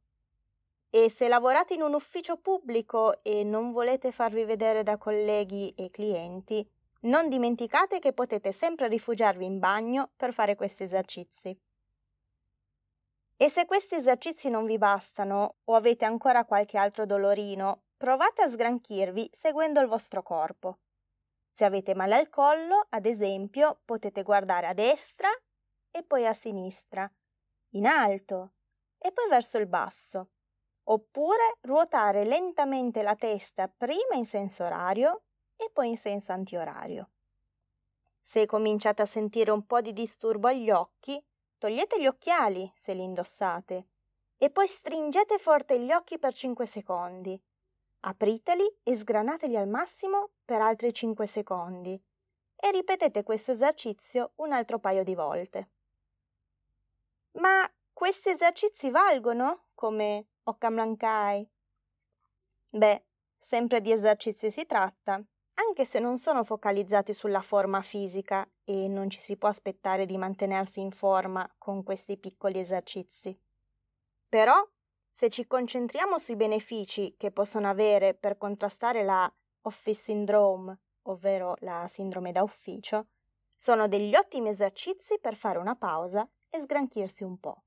E 0.90 1.10
se 1.10 1.28
lavorate 1.28 1.74
in 1.74 1.82
un 1.82 1.94
ufficio 1.94 2.38
pubblico 2.38 3.22
e 3.22 3.44
non 3.44 3.72
volete 3.72 4.10
farvi 4.10 4.44
vedere 4.44 4.82
da 4.82 4.96
colleghi 4.96 5.72
e 5.76 5.90
clienti, 5.90 6.68
non 7.00 7.28
dimenticate 7.28 7.98
che 7.98 8.12
potete 8.12 8.52
sempre 8.52 8.88
rifugiarvi 8.88 9.44
in 9.44 9.58
bagno 9.58 10.10
per 10.16 10.32
fare 10.32 10.56
questi 10.56 10.82
esercizi. 10.82 11.58
E 13.36 13.48
se 13.48 13.66
questi 13.66 13.94
esercizi 13.94 14.50
non 14.50 14.66
vi 14.66 14.78
bastano 14.78 15.56
o 15.64 15.74
avete 15.74 16.04
ancora 16.04 16.44
qualche 16.44 16.76
altro 16.76 17.06
dolorino, 17.06 17.82
Provate 17.98 18.42
a 18.42 18.48
sgranchirvi 18.48 19.28
seguendo 19.32 19.80
il 19.80 19.88
vostro 19.88 20.22
corpo. 20.22 20.78
Se 21.50 21.64
avete 21.64 21.96
male 21.96 22.14
al 22.14 22.28
collo, 22.28 22.86
ad 22.90 23.06
esempio, 23.06 23.80
potete 23.84 24.22
guardare 24.22 24.68
a 24.68 24.72
destra 24.72 25.28
e 25.90 26.04
poi 26.04 26.24
a 26.24 26.32
sinistra, 26.32 27.10
in 27.70 27.86
alto 27.86 28.52
e 28.98 29.10
poi 29.10 29.28
verso 29.28 29.58
il 29.58 29.66
basso, 29.66 30.28
oppure 30.84 31.56
ruotare 31.62 32.24
lentamente 32.24 33.02
la 33.02 33.16
testa 33.16 33.66
prima 33.66 34.14
in 34.14 34.26
senso 34.26 34.62
orario 34.62 35.22
e 35.58 35.70
poi 35.70 35.88
in 35.88 35.96
senso 35.98 36.32
antiorario. 36.32 37.10
Se 38.22 38.46
cominciate 38.46 39.02
a 39.02 39.06
sentire 39.06 39.50
un 39.50 39.66
po' 39.66 39.80
di 39.80 39.92
disturbo 39.92 40.48
agli 40.48 40.70
occhi, 40.70 41.22
togliete 41.58 42.00
gli 42.00 42.06
occhiali 42.06 42.72
se 42.76 42.94
li 42.94 43.02
indossate 43.02 43.86
e 44.38 44.50
poi 44.50 44.66
stringete 44.66 45.38
forte 45.38 45.78
gli 45.78 45.92
occhi 45.92 46.18
per 46.18 46.32
5 46.32 46.64
secondi 46.64 47.40
Apriteli 48.00 48.78
e 48.84 48.94
sgranateli 48.94 49.56
al 49.56 49.66
massimo 49.66 50.30
per 50.44 50.60
altri 50.60 50.94
5 50.94 51.26
secondi 51.26 52.00
e 52.54 52.70
ripetete 52.70 53.24
questo 53.24 53.50
esercizio 53.52 54.32
un 54.36 54.52
altro 54.52 54.78
paio 54.78 55.02
di 55.02 55.16
volte. 55.16 55.70
Ma 57.32 57.68
questi 57.92 58.30
esercizi 58.30 58.90
valgono 58.90 59.64
come 59.74 60.26
Occamlankai? 60.44 61.50
Beh, 62.70 63.04
sempre 63.36 63.80
di 63.80 63.90
esercizi 63.90 64.50
si 64.50 64.64
tratta, 64.64 65.20
anche 65.58 65.84
se 65.84 65.98
non 65.98 66.18
sono 66.18 66.44
focalizzati 66.44 67.12
sulla 67.12 67.40
forma 67.40 67.82
fisica 67.82 68.48
e 68.64 68.86
non 68.86 69.10
ci 69.10 69.20
si 69.20 69.36
può 69.36 69.48
aspettare 69.48 70.06
di 70.06 70.16
mantenersi 70.16 70.80
in 70.80 70.92
forma 70.92 71.48
con 71.58 71.82
questi 71.82 72.16
piccoli 72.16 72.60
esercizi. 72.60 73.36
Però 74.28 74.54
se 75.10 75.30
ci 75.30 75.46
concentriamo 75.46 76.16
sui 76.18 76.36
benefici 76.36 77.14
che 77.16 77.32
possono 77.32 77.68
avere 77.68 78.14
per 78.14 78.38
contrastare 78.38 79.02
la 79.02 79.32
office 79.62 80.00
syndrome, 80.00 80.78
ovvero 81.02 81.56
la 81.60 81.88
sindrome 81.88 82.30
da 82.30 82.42
ufficio, 82.42 83.06
sono 83.56 83.88
degli 83.88 84.14
ottimi 84.14 84.50
esercizi 84.50 85.18
per 85.18 85.34
fare 85.34 85.58
una 85.58 85.74
pausa 85.74 86.28
e 86.48 86.60
sgranchirsi 86.60 87.24
un 87.24 87.38
po'. 87.40 87.62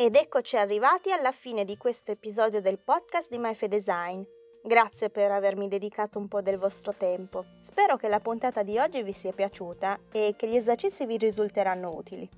Ed 0.00 0.14
eccoci 0.14 0.56
arrivati 0.56 1.10
alla 1.10 1.32
fine 1.32 1.64
di 1.64 1.76
questo 1.76 2.12
episodio 2.12 2.60
del 2.60 2.78
podcast 2.78 3.28
di 3.28 3.36
MyFedesign. 3.36 4.22
Grazie 4.62 5.10
per 5.10 5.32
avermi 5.32 5.66
dedicato 5.66 6.20
un 6.20 6.28
po' 6.28 6.40
del 6.40 6.56
vostro 6.56 6.94
tempo. 6.94 7.44
Spero 7.60 7.96
che 7.96 8.06
la 8.06 8.20
puntata 8.20 8.62
di 8.62 8.78
oggi 8.78 9.02
vi 9.02 9.12
sia 9.12 9.32
piaciuta 9.32 9.98
e 10.12 10.34
che 10.36 10.46
gli 10.46 10.54
esercizi 10.54 11.04
vi 11.04 11.16
risulteranno 11.16 11.92
utili. 11.92 12.30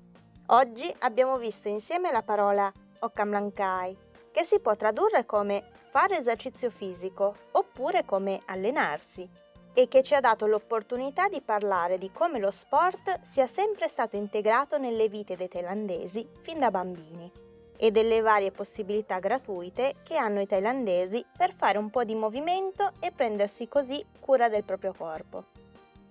Oggi 0.47 0.91
abbiamo 1.01 1.37
visto 1.37 1.67
insieme 1.67 2.11
la 2.11 2.23
parola 2.23 2.73
Okamlankai, 2.97 3.95
che 4.31 4.43
si 4.43 4.59
può 4.59 4.75
tradurre 4.75 5.27
come 5.27 5.63
fare 5.87 6.17
esercizio 6.17 6.71
fisico 6.71 7.35
oppure 7.51 8.05
come 8.05 8.41
allenarsi, 8.45 9.29
e 9.75 9.87
che 9.87 10.01
ci 10.01 10.15
ha 10.15 10.19
dato 10.19 10.47
l'opportunità 10.47 11.27
di 11.27 11.41
parlare 11.41 11.99
di 11.99 12.11
come 12.11 12.39
lo 12.39 12.49
sport 12.49 13.19
sia 13.21 13.45
sempre 13.45 13.87
stato 13.87 14.15
integrato 14.15 14.79
nelle 14.79 15.07
vite 15.09 15.35
dei 15.35 15.47
thailandesi 15.47 16.27
fin 16.41 16.57
da 16.57 16.71
bambini 16.71 17.49
e 17.83 17.89
delle 17.89 18.21
varie 18.21 18.51
possibilità 18.51 19.17
gratuite 19.17 19.95
che 20.03 20.15
hanno 20.15 20.39
i 20.39 20.45
thailandesi 20.45 21.25
per 21.35 21.51
fare 21.51 21.79
un 21.79 21.89
po' 21.89 22.03
di 22.03 22.13
movimento 22.13 22.91
e 22.99 23.11
prendersi 23.11 23.67
così 23.67 24.05
cura 24.19 24.49
del 24.49 24.63
proprio 24.63 24.93
corpo. 24.95 25.45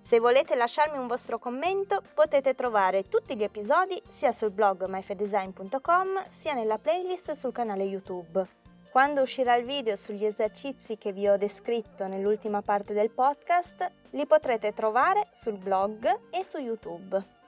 Se 0.01 0.19
volete 0.19 0.55
lasciarmi 0.55 0.97
un 0.97 1.07
vostro 1.07 1.39
commento 1.39 2.01
potete 2.13 2.55
trovare 2.55 3.07
tutti 3.07 3.37
gli 3.37 3.43
episodi 3.43 4.01
sia 4.05 4.33
sul 4.33 4.51
blog 4.51 4.85
myfedesign.com 4.85 6.25
sia 6.27 6.53
nella 6.53 6.77
playlist 6.77 7.31
sul 7.31 7.53
canale 7.53 7.83
YouTube. 7.83 8.45
Quando 8.91 9.21
uscirà 9.21 9.55
il 9.55 9.63
video 9.63 9.95
sugli 9.95 10.25
esercizi 10.25 10.97
che 10.97 11.13
vi 11.13 11.29
ho 11.29 11.37
descritto 11.37 12.07
nell'ultima 12.07 12.61
parte 12.61 12.91
del 12.91 13.11
podcast, 13.11 13.89
li 14.09 14.25
potrete 14.25 14.73
trovare 14.73 15.29
sul 15.31 15.55
blog 15.55 16.05
e 16.31 16.43
su 16.43 16.57
YouTube. 16.57 17.40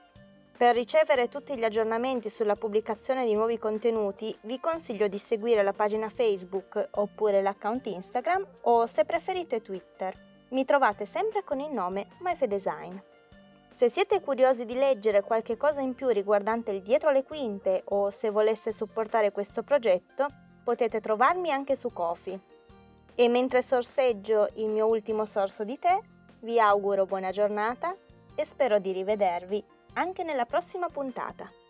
Per 0.56 0.72
ricevere 0.72 1.28
tutti 1.28 1.56
gli 1.56 1.64
aggiornamenti 1.64 2.30
sulla 2.30 2.54
pubblicazione 2.54 3.26
di 3.26 3.34
nuovi 3.34 3.58
contenuti 3.58 4.34
vi 4.42 4.60
consiglio 4.60 5.08
di 5.08 5.18
seguire 5.18 5.64
la 5.64 5.72
pagina 5.72 6.08
Facebook 6.08 6.90
oppure 6.92 7.42
l'account 7.42 7.84
Instagram 7.86 8.46
o 8.62 8.86
se 8.86 9.04
preferite 9.04 9.62
Twitter. 9.62 10.14
Mi 10.50 10.64
trovate 10.64 11.06
sempre 11.06 11.42
con 11.42 11.58
il 11.58 11.72
nome 11.72 12.06
MyFedesign. 12.20 12.96
Se 13.74 13.90
siete 13.90 14.20
curiosi 14.20 14.64
di 14.64 14.74
leggere 14.74 15.22
qualche 15.22 15.56
cosa 15.56 15.80
in 15.80 15.96
più 15.96 16.06
riguardante 16.06 16.70
il 16.70 16.82
dietro 16.82 17.10
le 17.10 17.24
quinte 17.24 17.82
o 17.86 18.10
se 18.10 18.30
voleste 18.30 18.70
supportare 18.70 19.32
questo 19.32 19.64
progetto, 19.64 20.28
potete 20.62 21.00
trovarmi 21.00 21.50
anche 21.50 21.74
su 21.74 21.92
Kofi. 21.92 22.38
E 23.16 23.28
mentre 23.28 23.60
sorseggio 23.60 24.48
il 24.54 24.68
mio 24.68 24.86
ultimo 24.86 25.24
sorso 25.24 25.64
di 25.64 25.76
tè, 25.80 25.98
vi 26.42 26.60
auguro 26.60 27.06
buona 27.06 27.32
giornata 27.32 27.96
e 28.36 28.44
spero 28.44 28.78
di 28.78 28.92
rivedervi 28.92 29.73
anche 29.94 30.22
nella 30.22 30.46
prossima 30.46 30.88
puntata. 30.88 31.63